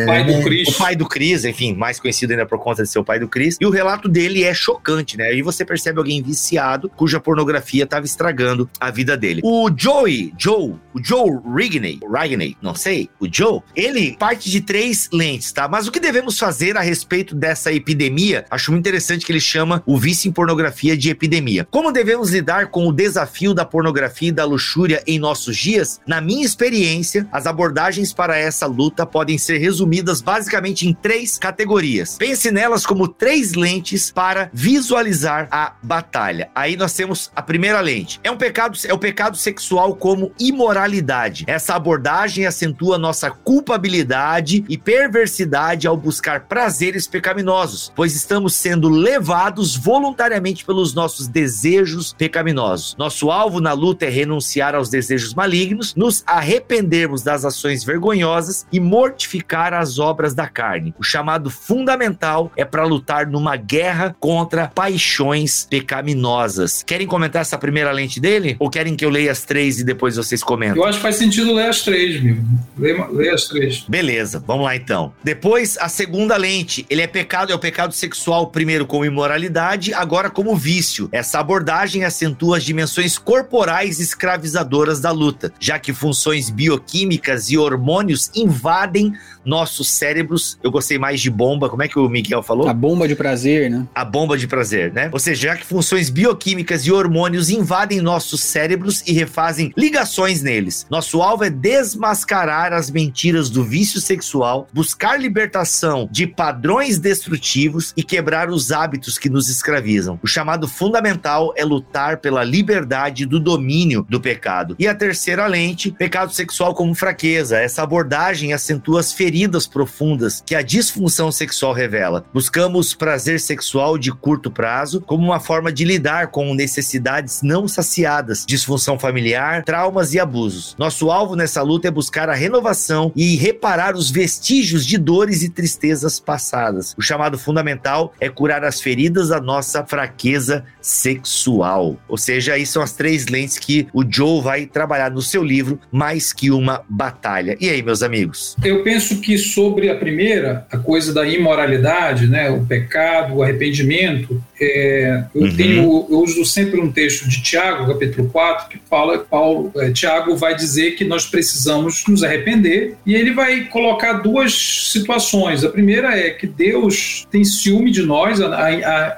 [0.03, 0.69] O pai do Chris.
[0.69, 3.29] O pai do Chris, enfim, mais conhecido ainda por conta de ser o pai do
[3.29, 3.57] Chris.
[3.61, 5.27] E o relato dele é chocante, né?
[5.27, 9.41] Aí você percebe alguém viciado cuja pornografia estava estragando a vida dele.
[9.45, 15.09] O Joey, Joe, o Joe Rigney, Rigney, não sei, o Joe, ele parte de três
[15.13, 15.69] lentes, tá?
[15.69, 18.45] Mas o que devemos fazer a respeito dessa epidemia?
[18.51, 21.67] Acho muito interessante que ele chama o vício em pornografia de epidemia.
[21.71, 26.01] Como devemos lidar com o desafio da pornografia e da luxúria em nossos dias?
[26.07, 32.17] Na minha experiência, as abordagens para essa luta podem ser resumidas basicamente em três categorias.
[32.17, 36.51] Pense nelas como três lentes para visualizar a batalha.
[36.55, 38.21] A aí nós temos a primeira lente.
[38.23, 41.45] É um pecado, é o pecado sexual como imoralidade.
[41.47, 49.77] Essa abordagem acentua nossa culpabilidade e perversidade ao buscar prazeres pecaminosos, pois estamos sendo levados
[49.77, 52.95] voluntariamente pelos nossos desejos pecaminosos.
[52.99, 58.79] Nosso alvo na luta é renunciar aos desejos malignos, nos arrependermos das ações vergonhosas e
[58.79, 60.95] mortificar as obras da carne.
[60.99, 66.58] O chamado fundamental é para lutar numa guerra contra paixões pecaminosas.
[66.87, 68.57] Querem comentar essa primeira lente dele?
[68.59, 70.77] Ou querem que eu leia as três e depois vocês comentem?
[70.77, 72.37] Eu acho que faz sentido ler as três, meu.
[72.79, 73.85] Leia, as três.
[73.89, 75.13] Beleza, vamos lá então.
[75.23, 76.87] Depois, a segunda lente.
[76.89, 81.09] Ele é pecado, é o pecado sexual, primeiro como imoralidade, agora como vício.
[81.13, 88.31] Essa abordagem acentua as dimensões corporais escravizadoras da luta, já que funções bioquímicas e hormônios
[88.35, 89.13] invadem
[89.49, 90.59] nossos cérebros.
[90.63, 91.71] Eu gostei mais de bomba.
[91.71, 92.69] Como é que o Miguel falou?
[92.69, 93.87] A bomba de prazer, né?
[93.95, 95.09] A bomba de prazer, né?
[95.11, 100.87] Ou seja, já que funções bioquímicas e hormônios invadem nossos cérebros e refazem ligações neles.
[100.91, 108.03] Nosso alvo é desmascarar as mentiras do vício sexual, buscar libertação de padrões destrutivos e
[108.03, 110.21] quebrar os hábitos que nos escravizam.
[110.23, 114.77] O chamado fundamental é lutar pela liberdade do domínio do pecado.
[114.79, 117.59] E a terceira lente, pecado sexual como fraqueza.
[117.59, 122.25] Essa abordagem acentua as feridas feridas profundas que a disfunção sexual revela.
[122.35, 128.45] Buscamos prazer sexual de curto prazo como uma forma de lidar com necessidades não saciadas,
[128.45, 130.75] disfunção familiar, traumas e abusos.
[130.77, 135.49] Nosso alvo nessa luta é buscar a renovação e reparar os vestígios de dores e
[135.49, 136.97] tristezas passadas.
[136.99, 141.97] O chamado fundamental é curar as feridas da nossa fraqueza sexual.
[142.09, 145.79] Ou seja, aí são as três lentes que o Joe vai trabalhar no seu livro
[145.93, 147.57] Mais que uma batalha.
[147.61, 148.57] E aí, meus amigos?
[148.65, 153.43] Eu penso que que sobre a primeira, a coisa da imoralidade, né, o pecado, o
[153.43, 155.55] arrependimento, é, eu uhum.
[155.55, 160.35] tenho, eu uso sempre um texto de Tiago, capítulo 4, que fala, Paulo, é, Tiago
[160.35, 164.55] vai dizer que nós precisamos nos arrepender, e ele vai colocar duas
[164.91, 165.63] situações.
[165.63, 168.69] A primeira é que Deus tem ciúme de nós, a, a,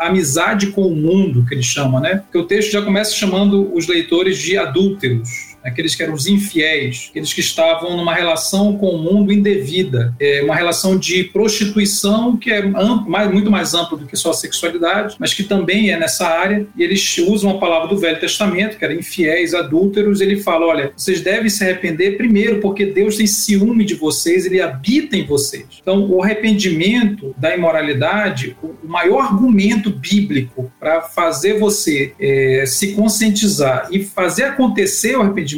[0.00, 2.16] a amizade com o mundo, que ele chama, né?
[2.24, 7.08] Porque o texto já começa chamando os leitores de adúlteros aqueles que eram os infiéis,
[7.10, 12.50] aqueles que estavam numa relação com o mundo indevida, é uma relação de prostituição que
[12.50, 15.98] é amplo, mais, muito mais ampla do que só a sexualidade, mas que também é
[15.98, 20.36] nessa área, e eles usam a palavra do Velho Testamento, que era infiéis, adúlteros, ele
[20.36, 25.16] fala, olha, vocês devem se arrepender primeiro, porque Deus tem ciúme de vocês, ele habita
[25.16, 25.66] em vocês.
[25.80, 33.88] Então, o arrependimento da imoralidade, o maior argumento bíblico para fazer você é, se conscientizar
[33.90, 35.49] e fazer acontecer o arrependimento,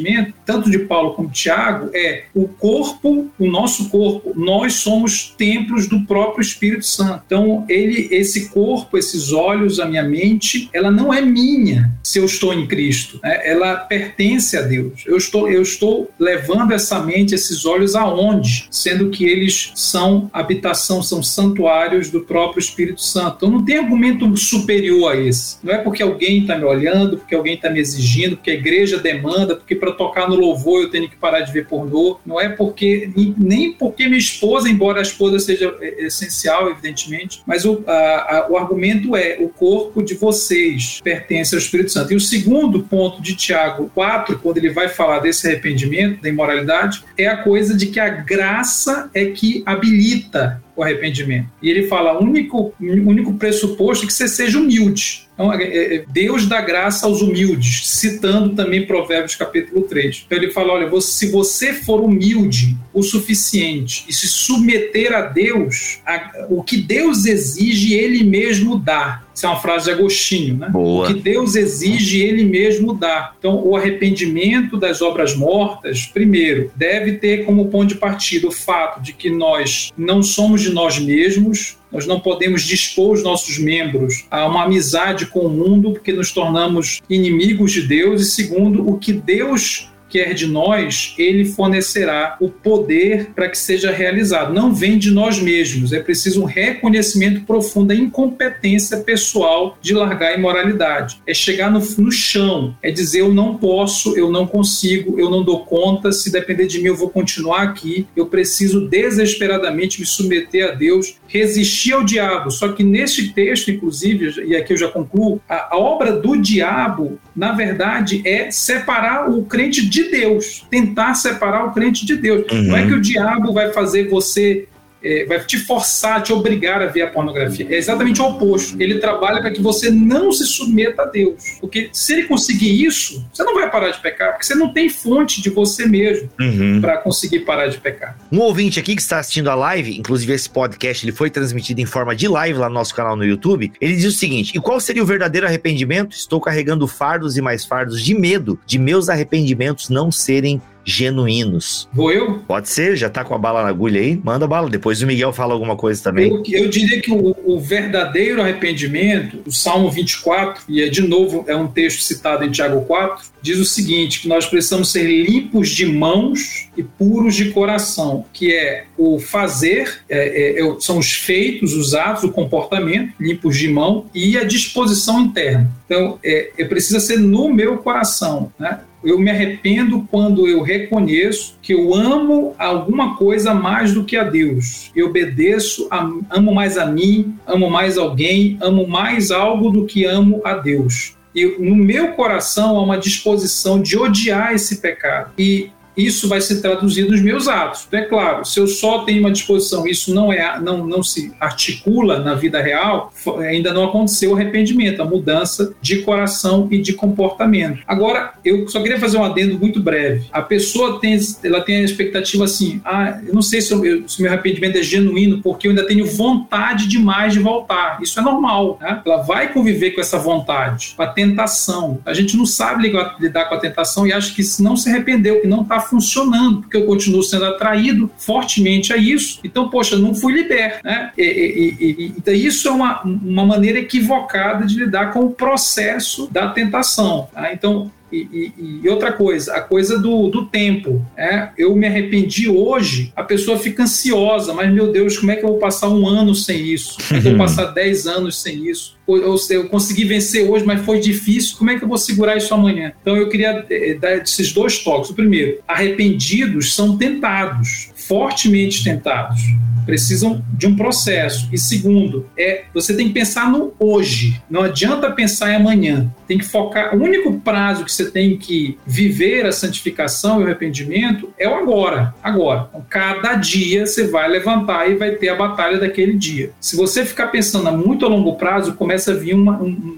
[0.45, 5.87] tanto de Paulo como de Tiago, é o corpo, o nosso corpo, nós somos templos
[5.87, 7.23] do próprio Espírito Santo.
[7.25, 12.25] Então, ele, esse corpo, esses olhos, a minha mente, ela não é minha se eu
[12.25, 13.41] estou em Cristo, né?
[13.43, 15.03] ela pertence a Deus.
[15.05, 18.67] Eu estou, eu estou levando essa mente, esses olhos aonde?
[18.71, 23.35] Sendo que eles são habitação, são santuários do próprio Espírito Santo.
[23.37, 25.57] Então, não tem argumento superior a esse.
[25.63, 28.97] Não é porque alguém está me olhando, porque alguém está me exigindo, porque a igreja
[28.97, 32.19] demanda, porque para tocar no louvor eu tenho que parar de ver pornô.
[32.25, 37.65] Não é porque, nem porque minha esposa, embora a esposa seja é, essencial, evidentemente, mas
[37.65, 42.13] o, a, a, o argumento é o corpo de vocês pertence ao Espírito Santo.
[42.13, 47.03] E o segundo ponto de Tiago 4, quando ele vai falar desse arrependimento, da imoralidade,
[47.17, 51.47] é a coisa de que a graça é que habilita o arrependimento.
[51.61, 55.27] E ele fala: o único, único pressuposto é que você seja humilde.
[55.33, 60.23] Então, é, é, é Deus dá graça aos humildes, citando também Provérbios capítulo 3.
[60.25, 66.01] Então ele fala: olha, se você for humilde o suficiente e se submeter a Deus,
[66.05, 69.23] a, o que Deus exige, ele mesmo dá.
[69.33, 70.69] Isso é uma frase de Agostinho, né?
[70.69, 71.09] Boa.
[71.09, 73.33] O que Deus exige, ele mesmo dá.
[73.37, 79.01] Então, o arrependimento das obras mortas, primeiro, deve ter como ponto de partida o fato
[79.01, 84.25] de que nós não somos de nós mesmos, nós não podemos dispor os nossos membros
[84.29, 88.21] a uma amizade com o mundo, porque nos tornamos inimigos de Deus.
[88.21, 93.89] E segundo, o que Deus quer de nós, ele fornecerá o poder para que seja
[93.89, 94.53] realizado.
[94.53, 100.29] Não vem de nós mesmos, é preciso um reconhecimento profundo da incompetência pessoal de largar
[100.29, 101.19] a imoralidade.
[101.25, 105.43] É chegar no, no chão, é dizer eu não posso, eu não consigo, eu não
[105.43, 110.69] dou conta, se depender de mim eu vou continuar aqui, eu preciso desesperadamente me submeter
[110.69, 112.51] a Deus, resistir ao diabo.
[112.51, 117.19] Só que neste texto, inclusive, e aqui eu já concluo, a, a obra do diabo,
[117.35, 122.45] na verdade, é separar o crente de Deus, tentar separar o crente de Deus.
[122.51, 122.63] Uhum.
[122.63, 124.67] Não é que o diabo vai fazer você
[125.03, 127.67] é, vai te forçar, te obrigar a ver a pornografia.
[127.69, 128.81] É exatamente o oposto.
[128.81, 131.57] Ele trabalha para que você não se submeta a Deus.
[131.59, 134.89] Porque se ele conseguir isso, você não vai parar de pecar, porque você não tem
[134.89, 136.79] fonte de você mesmo uhum.
[136.79, 138.17] para conseguir parar de pecar.
[138.31, 141.85] Um ouvinte aqui que está assistindo a live, inclusive esse podcast, ele foi transmitido em
[141.85, 143.71] forma de live lá no nosso canal no YouTube.
[143.81, 146.15] Ele diz o seguinte: e qual seria o verdadeiro arrependimento?
[146.15, 151.87] Estou carregando fardos e mais fardos de medo de meus arrependimentos não serem genuínos.
[151.93, 152.39] Vou eu?
[152.47, 154.19] Pode ser, já tá com a bala na agulha aí?
[154.23, 154.69] Manda bala.
[154.69, 156.29] Depois o Miguel fala alguma coisa também.
[156.29, 161.45] Eu, eu diria que o, o, verdadeiro arrependimento, o Salmo 24, e é de novo,
[161.47, 165.69] é um texto citado em Tiago 4, diz o seguinte: que nós precisamos ser limpos
[165.69, 171.13] de mãos e puros de coração, que é o fazer, é, é, é são os
[171.13, 175.71] feitos, os atos, o comportamento, limpos de mão, e a disposição interna.
[175.85, 178.79] Então, é, é precisa ser no meu coração, né?
[179.03, 184.23] Eu me arrependo quando eu reconheço que eu amo alguma coisa mais do que a
[184.23, 184.91] Deus.
[184.95, 185.87] Eu obedeço,
[186.29, 191.15] amo mais a mim, amo mais alguém, amo mais algo do que amo a Deus.
[191.35, 195.31] E no meu coração há uma disposição de odiar esse pecado.
[195.37, 197.87] E isso vai se traduzir nos meus atos.
[197.91, 202.19] É claro, se eu só tenho uma disposição, isso não é, não, não se articula
[202.19, 207.79] na vida real, ainda não aconteceu o arrependimento, a mudança de coração e de comportamento.
[207.87, 210.27] Agora, eu só queria fazer um adendo muito breve.
[210.31, 214.21] A pessoa tem, ela tem a expectativa assim, ah, eu não sei se, eu, se
[214.21, 217.99] meu arrependimento é genuíno, porque eu ainda tenho vontade demais de voltar.
[218.01, 219.01] Isso é normal, né?
[219.05, 221.99] Ela vai conviver com essa vontade, com a tentação.
[222.05, 225.41] A gente não sabe lidar com a tentação e acha que se não se arrependeu,
[225.41, 229.39] que não está funcionando, porque eu continuo sendo atraído fortemente a isso.
[229.43, 230.83] Então, poxa, não fui liberto.
[230.83, 231.11] Né?
[231.17, 236.27] E, e, e, então, isso é uma, uma maneira equivocada de lidar com o processo
[236.31, 237.27] da tentação.
[237.33, 237.53] Tá?
[237.53, 241.03] Então, e, e, e, outra coisa, a coisa do, do tempo.
[241.17, 245.43] É, eu me arrependi hoje, a pessoa fica ansiosa, mas meu Deus, como é que
[245.43, 246.97] eu vou passar um ano sem isso?
[247.07, 248.97] Como é que eu vou passar dez anos sem isso?
[249.07, 252.53] Eu, eu consegui vencer hoje, mas foi difícil, como é que eu vou segurar isso
[252.53, 252.93] amanhã?
[253.01, 255.09] Então eu queria é, dar esses dois toques.
[255.09, 259.41] O primeiro, arrependidos são tentados, fortemente tentados
[259.85, 261.49] precisam de um processo.
[261.51, 264.41] E segundo, é você tem que pensar no hoje.
[264.49, 266.11] Não adianta pensar em amanhã.
[266.27, 266.95] Tem que focar.
[266.95, 271.55] O único prazo que você tem que viver a santificação e o arrependimento é o
[271.55, 272.13] agora.
[272.23, 272.67] Agora.
[272.69, 276.51] Então, cada dia você vai levantar e vai ter a batalha daquele dia.
[276.59, 279.97] Se você ficar pensando a muito a longo prazo, começa a vir uma, um,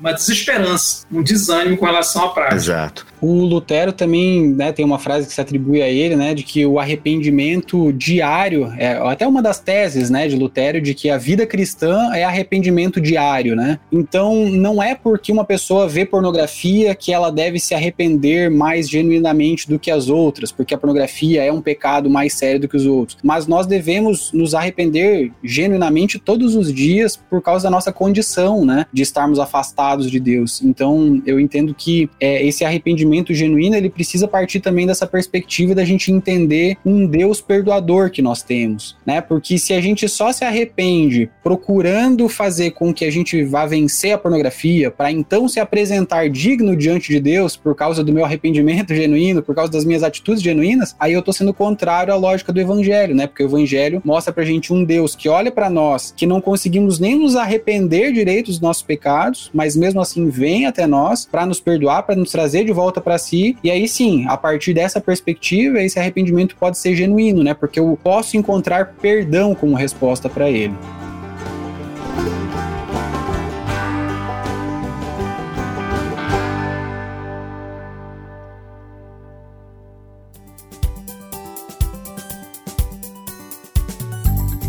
[0.00, 2.56] uma desesperança, um desânimo com relação à prática.
[2.56, 3.06] Exato.
[3.20, 6.64] O Lutero também né, tem uma frase que se atribui a ele, né, de que
[6.64, 11.44] o arrependimento diário, é até uma das teses, né, de Lutero, de que a vida
[11.44, 13.80] cristã é arrependimento diário, né?
[13.90, 19.68] Então não é porque uma pessoa vê pornografia que ela deve se arrepender mais genuinamente
[19.68, 22.86] do que as outras, porque a pornografia é um pecado mais sério do que os
[22.86, 23.18] outros.
[23.22, 28.86] Mas nós devemos nos arrepender genuinamente todos os dias por causa da nossa condição, né,
[28.92, 30.62] de estarmos afastados de Deus.
[30.62, 35.84] Então eu entendo que é, esse arrependimento genuíno, ele precisa partir também dessa perspectiva da
[35.84, 39.20] gente entender um Deus perdoador que nós temos, né?
[39.20, 44.12] Porque se a gente só se arrepende procurando fazer com que a gente vá vencer
[44.12, 48.94] a pornografia, para então se apresentar digno diante de Deus por causa do meu arrependimento
[48.94, 52.60] genuíno, por causa das minhas atitudes genuínas, aí eu tô sendo contrário à lógica do
[52.60, 53.26] evangelho, né?
[53.26, 56.98] Porque o evangelho mostra pra gente um Deus que olha para nós, que não conseguimos
[56.98, 61.60] nem nos arrepender direito dos nossos pecados, mas mesmo assim vem até nós para nos
[61.60, 63.56] perdoar, para nos trazer de volta para si.
[63.62, 67.54] E aí sim, a partir dessa perspectiva, esse arrependimento pode ser genuíno, né?
[67.54, 70.74] Porque eu posso encontrar perdão como resposta para ele.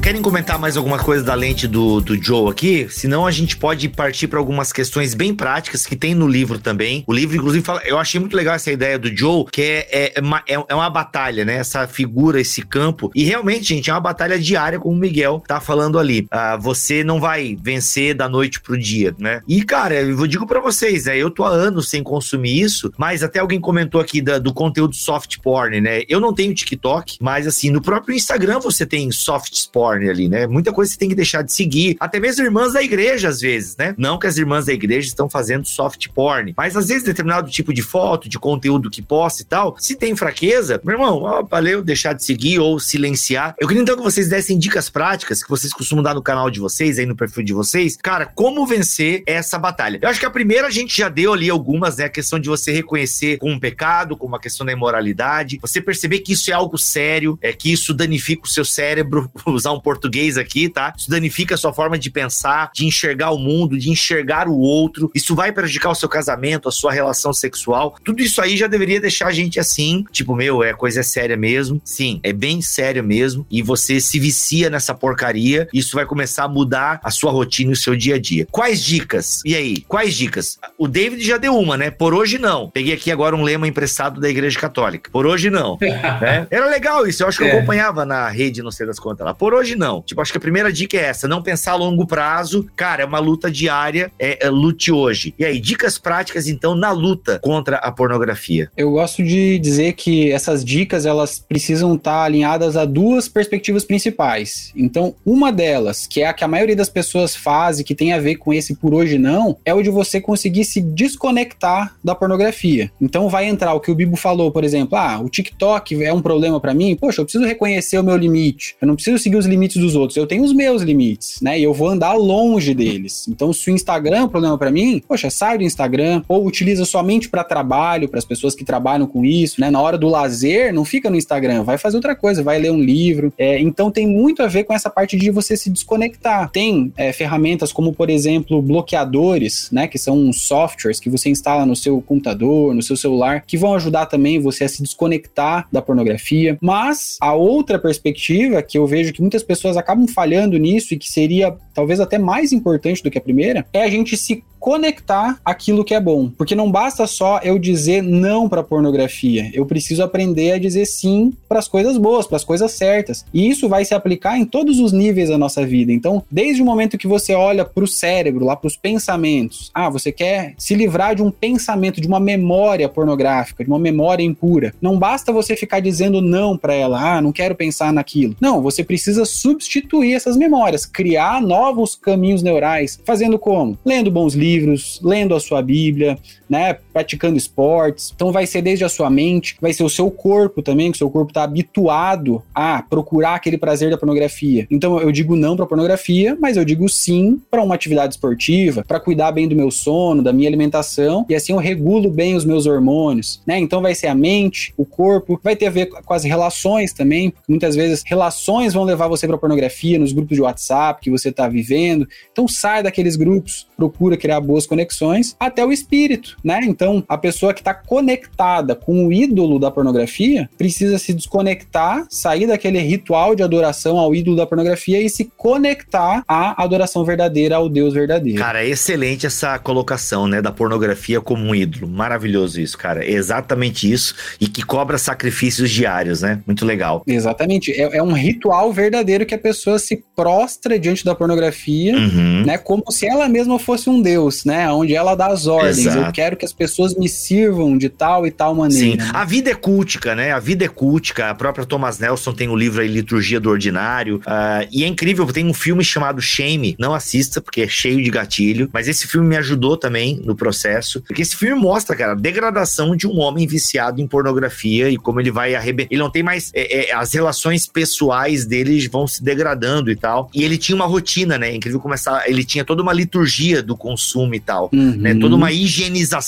[0.10, 2.88] Querem comentar mais alguma coisa da lente do, do Joe aqui?
[2.90, 7.04] Senão a gente pode partir para algumas questões bem práticas que tem no livro também.
[7.06, 7.84] O livro, inclusive, fala.
[7.86, 10.74] Eu achei muito legal essa ideia do Joe, que é, é, é uma, é, é
[10.74, 11.58] uma batalha, né?
[11.58, 13.12] Essa figura, esse campo.
[13.14, 16.26] E realmente, gente, é uma batalha diária, como o Miguel tá falando ali.
[16.32, 19.44] Ah, você não vai vencer da noite pro dia, né?
[19.48, 21.20] E, cara, eu digo para vocês, né?
[21.20, 24.96] Eu tô há anos sem consumir isso, mas até alguém comentou aqui da, do conteúdo
[24.96, 26.02] soft porn, né?
[26.10, 30.46] Eu não tenho TikTok, mas assim, no próprio Instagram você tem soft porn ali, né?
[30.46, 31.98] Muita coisa você tem que deixar de seguir.
[32.00, 33.96] Até mesmo irmãs da igreja, às vezes, né?
[33.98, 37.74] Não que as irmãs da igreja estão fazendo soft porn, mas às vezes determinado tipo
[37.74, 41.82] de foto, de conteúdo que posta e tal, se tem fraqueza, meu irmão, ó, valeu
[41.82, 43.56] deixar de seguir ou silenciar.
[43.60, 46.60] Eu queria então que vocês dessem dicas práticas que vocês costumam dar no canal de
[46.60, 47.98] vocês, aí no perfil de vocês.
[47.98, 50.00] Cara, como vencer essa batalha?
[50.02, 52.06] Eu acho que a primeira a gente já deu ali algumas, né?
[52.06, 56.20] A questão de você reconhecer como um pecado, como a questão da imoralidade, você perceber
[56.20, 60.38] que isso é algo sério, é que isso danifica o seu cérebro, usar um português
[60.38, 60.94] aqui, tá?
[60.96, 65.10] Isso danifica a sua forma de pensar, de enxergar o mundo, de enxergar o outro.
[65.16, 67.96] Isso vai prejudicar o seu casamento, a sua relação sexual.
[68.04, 71.82] Tudo isso aí já deveria deixar a gente assim, tipo, meu, é coisa séria mesmo.
[71.84, 73.48] Sim, é bem sério mesmo.
[73.50, 75.68] E você se vicia nessa porcaria.
[75.74, 78.48] Isso vai começar a mudar a sua rotina e o seu dia a dia.
[78.52, 79.42] Quais dicas?
[79.44, 79.82] E aí?
[79.88, 80.60] Quais dicas?
[80.78, 81.90] O David já deu uma, né?
[81.90, 82.70] Por hoje não.
[82.70, 85.10] Peguei aqui agora um lema emprestado da Igreja Católica.
[85.10, 85.80] Por hoje não.
[86.22, 86.46] né?
[86.52, 87.24] Era legal isso.
[87.24, 87.54] Eu acho que eu é.
[87.54, 89.34] acompanhava na rede, não sei das contas lá.
[89.34, 90.02] Por hoje não.
[90.02, 92.68] Tipo, acho que a primeira dica é essa: não pensar a longo prazo.
[92.76, 95.34] Cara, é uma luta diária, é, é lute hoje.
[95.38, 98.72] E aí, dicas práticas, então, na luta contra a pornografia.
[98.76, 104.72] Eu gosto de dizer que essas dicas elas precisam estar alinhadas a duas perspectivas principais.
[104.76, 108.14] Então, uma delas, que é a que a maioria das pessoas faz e que tem
[108.14, 112.16] a ver com esse por hoje não, é o de você conseguir se desconectar da
[112.16, 112.92] pornografia.
[113.02, 116.22] Então, vai entrar o que o Bibo falou, por exemplo, ah, o TikTok é um
[116.22, 116.96] problema para mim.
[116.96, 118.76] Poxa, eu preciso reconhecer o meu limite.
[118.82, 120.18] Eu não preciso seguir os limites dos outros.
[120.18, 121.60] Eu tenho os meus limites, né?
[121.60, 123.28] E eu vou andar longe deles.
[123.28, 126.86] Então, se o Instagram é um problema para mim, poxa, sai do Instagram ou utiliza
[126.86, 129.70] somente para trabalho, para as pessoas que trabalham com isso, né?
[129.70, 132.80] Na hora do lazer, não fica no Instagram, vai fazer outra coisa, vai ler um
[132.80, 133.34] livro.
[133.38, 136.50] É, então, tem muito a ver com essa parte de você se desconectar.
[136.52, 139.88] Tem é, ferramentas como, por exemplo, bloqueadores, né?
[139.88, 144.06] Que são softwares que você instala no seu computador, no seu celular, que vão ajudar
[144.06, 146.58] também você a se desconectar da pornografia.
[146.62, 151.12] Mas a outra perspectiva que eu vejo que muitas pessoas acabam falhando nisso e que
[151.12, 155.84] seria talvez até mais importante do que a primeira, é a gente se conectar aquilo
[155.84, 156.30] que é bom.
[156.30, 159.50] Porque não basta só eu dizer não para pornografia.
[159.54, 163.26] Eu preciso aprender a dizer sim para as coisas boas, para as coisas certas.
[163.34, 165.92] E isso vai se aplicar em todos os níveis da nossa vida.
[165.92, 169.90] Então, desde o momento que você olha para o cérebro, lá para os pensamentos, ah,
[169.90, 174.74] você quer se livrar de um pensamento, de uma memória pornográfica, de uma memória impura.
[174.82, 178.36] Não basta você ficar dizendo não para ela, ah, não quero pensar naquilo.
[178.42, 183.00] Não, você precisa substituir essas memórias, criar novos caminhos neurais.
[183.06, 183.78] Fazendo como?
[183.86, 186.18] Lendo bons livros livros, lendo a sua Bíblia,
[186.50, 188.12] né, praticando esportes.
[188.16, 191.00] Então vai ser desde a sua mente, vai ser o seu corpo também, que o
[191.00, 194.66] seu corpo está habituado a procurar aquele prazer da pornografia.
[194.72, 199.00] Então eu digo não para pornografia, mas eu digo sim para uma atividade esportiva, para
[199.00, 202.66] cuidar bem do meu sono, da minha alimentação e assim eu regulo bem os meus
[202.66, 203.60] hormônios, né?
[203.60, 207.30] Então vai ser a mente, o corpo, vai ter a ver com as relações também,
[207.30, 211.30] porque muitas vezes relações vão levar você para pornografia nos grupos de WhatsApp que você
[211.30, 212.08] está vivendo.
[212.32, 216.62] Então sai daqueles grupos, procura criar criar boas conexões, até o espírito, né?
[216.64, 222.48] Então, a pessoa que está conectada com o ídolo da pornografia precisa se desconectar, sair
[222.48, 227.70] daquele ritual de adoração ao ídolo da pornografia e se conectar à adoração verdadeira ao
[227.70, 228.40] Deus verdadeiro.
[228.40, 231.88] Cara, é excelente essa colocação, né, da pornografia como um ídolo.
[231.88, 233.04] Maravilhoso isso, cara.
[233.04, 236.40] É exatamente isso e que cobra sacrifícios diários, né?
[236.46, 237.04] Muito legal.
[237.08, 237.72] Exatamente.
[237.72, 242.44] É, é um ritual verdadeiro que a pessoa se prostra diante da pornografia, uhum.
[242.46, 245.80] né, como se ela mesma fosse um deus, né, onde ela dá as ordens.
[245.80, 245.98] Exato.
[245.98, 249.04] Eu quero que as pessoas me sirvam de tal e tal maneira.
[249.04, 249.12] Sim.
[249.14, 250.32] A vida é cultica, né?
[250.32, 251.30] A vida é cultica.
[251.30, 254.18] A própria Thomas Nelson tem o um livro aí, Liturgia do Ordinário.
[254.18, 256.76] Uh, e é incrível, tem um filme chamado Shame.
[256.80, 258.70] Não assista, porque é cheio de gatilho.
[258.74, 261.02] Mas esse filme me ajudou também no processo.
[261.02, 265.20] Porque esse filme mostra, cara, a degradação de um homem viciado em pornografia e como
[265.20, 265.90] ele vai arrebentar.
[265.92, 266.52] Ele não tem mais.
[266.54, 270.30] É, é, as relações pessoais dele vão se degradando e tal.
[270.34, 271.50] E ele tinha uma rotina, né?
[271.50, 272.30] É incrível começar.
[272.30, 274.70] Ele tinha toda uma liturgia do consumo e tal.
[274.74, 274.96] Uhum.
[274.98, 275.16] Né?
[275.16, 276.19] Toda uma higienização,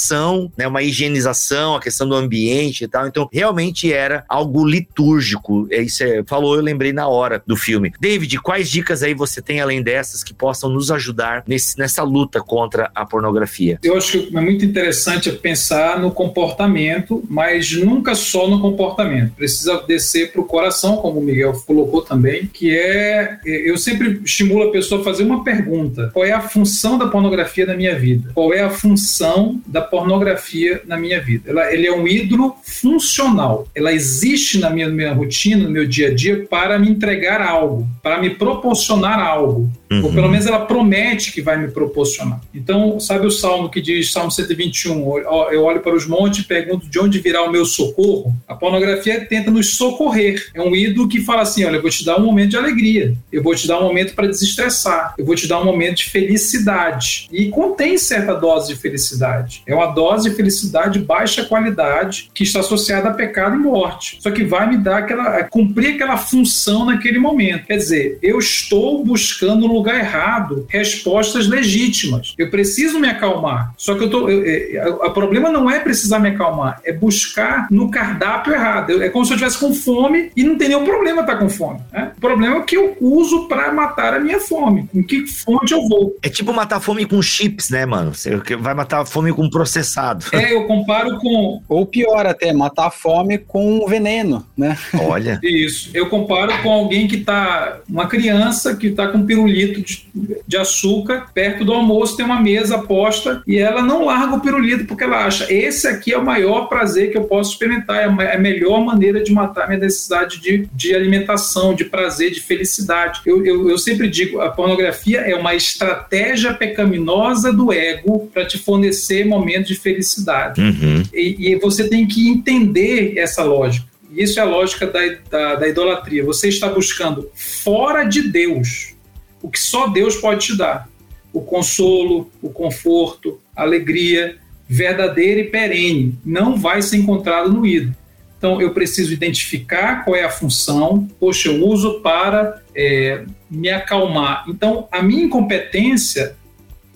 [0.57, 0.67] né?
[0.67, 3.07] Uma higienização, a questão do ambiente e tal.
[3.07, 5.67] Então, realmente era algo litúrgico.
[5.71, 7.93] É isso você falou, eu lembrei na hora do filme.
[7.99, 12.41] David, quais dicas aí você tem além dessas que possam nos ajudar nesse, nessa luta
[12.41, 13.79] contra a pornografia?
[13.83, 19.33] Eu acho que é muito interessante pensar no comportamento, mas nunca só no comportamento.
[19.35, 24.69] Precisa descer para o coração, como o Miguel colocou também, que é eu sempre estimulo
[24.69, 28.31] a pessoa a fazer uma pergunta: qual é a função da pornografia na minha vida?
[28.33, 31.49] Qual é a função da pornografia na minha vida?
[31.49, 33.67] Ela, ele é um ídolo funcional.
[33.75, 37.87] Ela existe na minha, minha rotina, no meu dia a dia, para me entregar algo,
[38.01, 39.71] para me proporcionar algo.
[39.91, 40.05] Uhum.
[40.05, 42.39] Ou pelo menos ela promete que vai me proporcionar.
[42.55, 45.17] Então, sabe o salmo que diz, Salmo 121,
[45.51, 48.33] eu olho para os montes e pergunto de onde virá o meu socorro?
[48.47, 50.49] A pornografia tenta nos socorrer.
[50.53, 53.13] É um ídolo que fala assim: olha, eu vou te dar um momento de alegria,
[53.31, 56.09] eu vou te dar um momento para desestressar, eu vou te dar um momento de
[56.09, 57.27] felicidade.
[57.31, 59.61] E contém certa dose de felicidade.
[59.71, 64.17] É uma dose de felicidade de baixa qualidade que está associada a pecado e morte.
[64.19, 65.43] Só que vai me dar aquela.
[65.45, 67.67] cumprir aquela função naquele momento.
[67.67, 72.33] Quer dizer, eu estou buscando no lugar errado respostas legítimas.
[72.37, 73.73] Eu preciso me acalmar.
[73.77, 74.27] Só que eu tô.
[74.27, 79.01] O problema não é precisar me acalmar, é buscar no cardápio errado.
[79.01, 81.79] É como se eu estivesse com fome e não tem nenhum problema estar com fome.
[81.91, 82.11] Né?
[82.17, 84.89] O problema é o que eu uso para matar a minha fome.
[84.93, 86.17] Em que fonte eu vou?
[86.21, 88.13] É tipo matar fome com chips, né, mano?
[88.13, 90.25] Você vai matar fome com processado.
[90.31, 91.61] É, eu comparo com.
[91.67, 94.77] Ou pior até, matar a fome com veneno, né?
[94.99, 95.39] Olha.
[95.43, 95.91] Isso.
[95.93, 97.79] Eu comparo com alguém que tá.
[97.87, 100.07] Uma criança que tá com pirulito de,
[100.47, 104.85] de açúcar perto do almoço, tem uma mesa posta e ela não larga o pirulito
[104.85, 108.33] porque ela acha esse aqui é o maior prazer que eu posso experimentar, é a
[108.33, 113.21] é melhor maneira de matar minha necessidade de, de alimentação, de prazer, de felicidade.
[113.25, 118.57] Eu, eu, eu sempre digo, a pornografia é uma estratégia pecaminosa do ego para te
[118.57, 120.61] fornecer momentos de felicidade.
[120.61, 121.03] Uhum.
[121.13, 123.91] E, e você tem que entender essa lógica.
[124.15, 126.23] Isso é a lógica da, da, da, idolatria.
[126.25, 128.93] Você está buscando fora de Deus
[129.41, 130.89] o que só Deus pode te dar:
[131.31, 134.37] o consolo, o conforto, a alegria
[134.67, 136.17] verdadeira e perene.
[136.25, 137.95] Não vai ser encontrado no ídolo.
[138.37, 141.07] Então, eu preciso identificar qual é a função.
[141.19, 144.45] Poxa, eu uso para é, me acalmar.
[144.47, 146.35] Então, a minha incompetência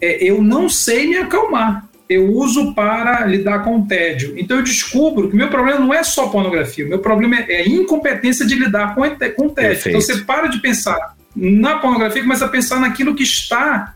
[0.02, 4.36] é eu não sei me acalmar eu uso para lidar com o tédio.
[4.38, 7.68] Então eu descubro que meu problema não é só pornografia, o meu problema é a
[7.68, 9.54] incompetência de lidar com, o tédio.
[9.54, 9.88] Perfeito.
[9.90, 13.96] Então você para de pensar na pornografia e começa a pensar naquilo que está,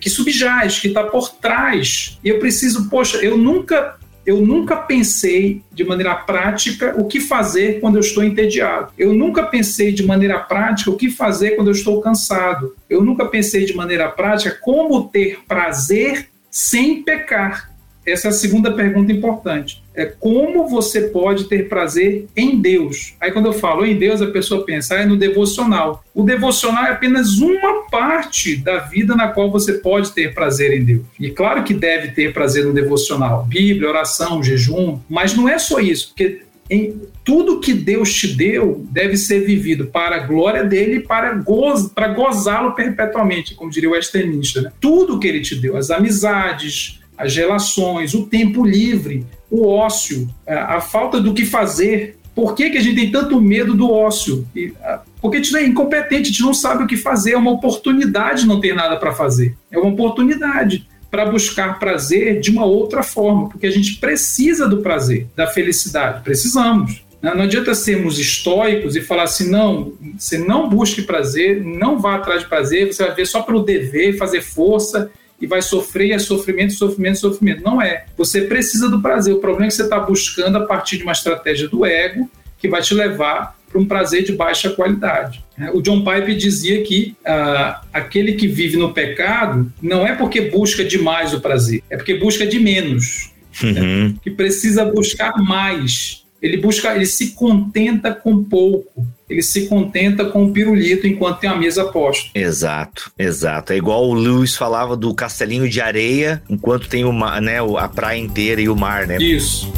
[0.00, 2.18] que subjaz, que está por trás.
[2.22, 7.80] E eu preciso, poxa, eu nunca eu nunca pensei de maneira prática o que fazer
[7.80, 8.92] quando eu estou entediado.
[8.96, 12.72] Eu nunca pensei de maneira prática o que fazer quando eu estou cansado.
[12.88, 17.72] Eu nunca pensei de maneira prática como ter prazer sem pecar?
[18.04, 19.82] Essa é a segunda pergunta importante.
[19.94, 23.14] É como você pode ter prazer em Deus?
[23.20, 26.04] Aí quando eu falo em Deus, a pessoa pensa, ah, é no devocional.
[26.12, 30.84] O devocional é apenas uma parte da vida na qual você pode ter prazer em
[30.84, 31.02] Deus.
[31.18, 35.78] E claro que deve ter prazer no devocional, Bíblia, oração, jejum, mas não é só
[35.78, 40.96] isso, porque em tudo que Deus te deu deve ser vivido para a glória dele
[40.96, 44.62] e para, goz, para gozá-lo perpetuamente, como diria o Westminster.
[44.62, 44.72] Né?
[44.80, 50.76] Tudo que ele te deu, as amizades, as relações, o tempo livre, o ócio, a,
[50.76, 52.18] a falta do que fazer.
[52.34, 54.46] Por que, que a gente tem tanto medo do ócio?
[54.56, 57.36] E, a, porque a gente é incompetente, a gente não sabe o que fazer, é
[57.36, 59.56] uma oportunidade não ter nada para fazer.
[59.70, 64.78] É uma oportunidade para buscar prazer de uma outra forma, porque a gente precisa do
[64.78, 67.04] prazer, da felicidade, precisamos.
[67.22, 72.42] Não adianta sermos estoicos e falar assim, não, você não busque prazer, não vá atrás
[72.42, 75.08] de prazer, você vai ver só pelo dever, fazer força
[75.40, 77.62] e vai sofrer, e é sofrimento, sofrimento, sofrimento.
[77.62, 78.06] Não é.
[78.16, 79.34] Você precisa do prazer.
[79.34, 82.68] O problema é que você está buscando a partir de uma estratégia do ego que
[82.68, 85.42] vai te levar para um prazer de baixa qualidade.
[85.72, 90.84] O John Pipe dizia que ah, aquele que vive no pecado não é porque busca
[90.84, 93.32] demais o prazer, é porque busca de menos.
[93.62, 93.72] Uhum.
[93.72, 94.14] Né?
[94.22, 96.21] Que precisa buscar mais.
[96.42, 99.06] Ele busca, ele se contenta com pouco.
[99.30, 102.30] Ele se contenta com o pirulito enquanto tem a mesa posta.
[102.34, 103.72] Exato, exato.
[103.72, 107.88] É igual o Lewis falava do castelinho de areia, enquanto tem o mar, né, a
[107.88, 109.16] praia inteira e o mar, né?
[109.18, 109.72] Isso.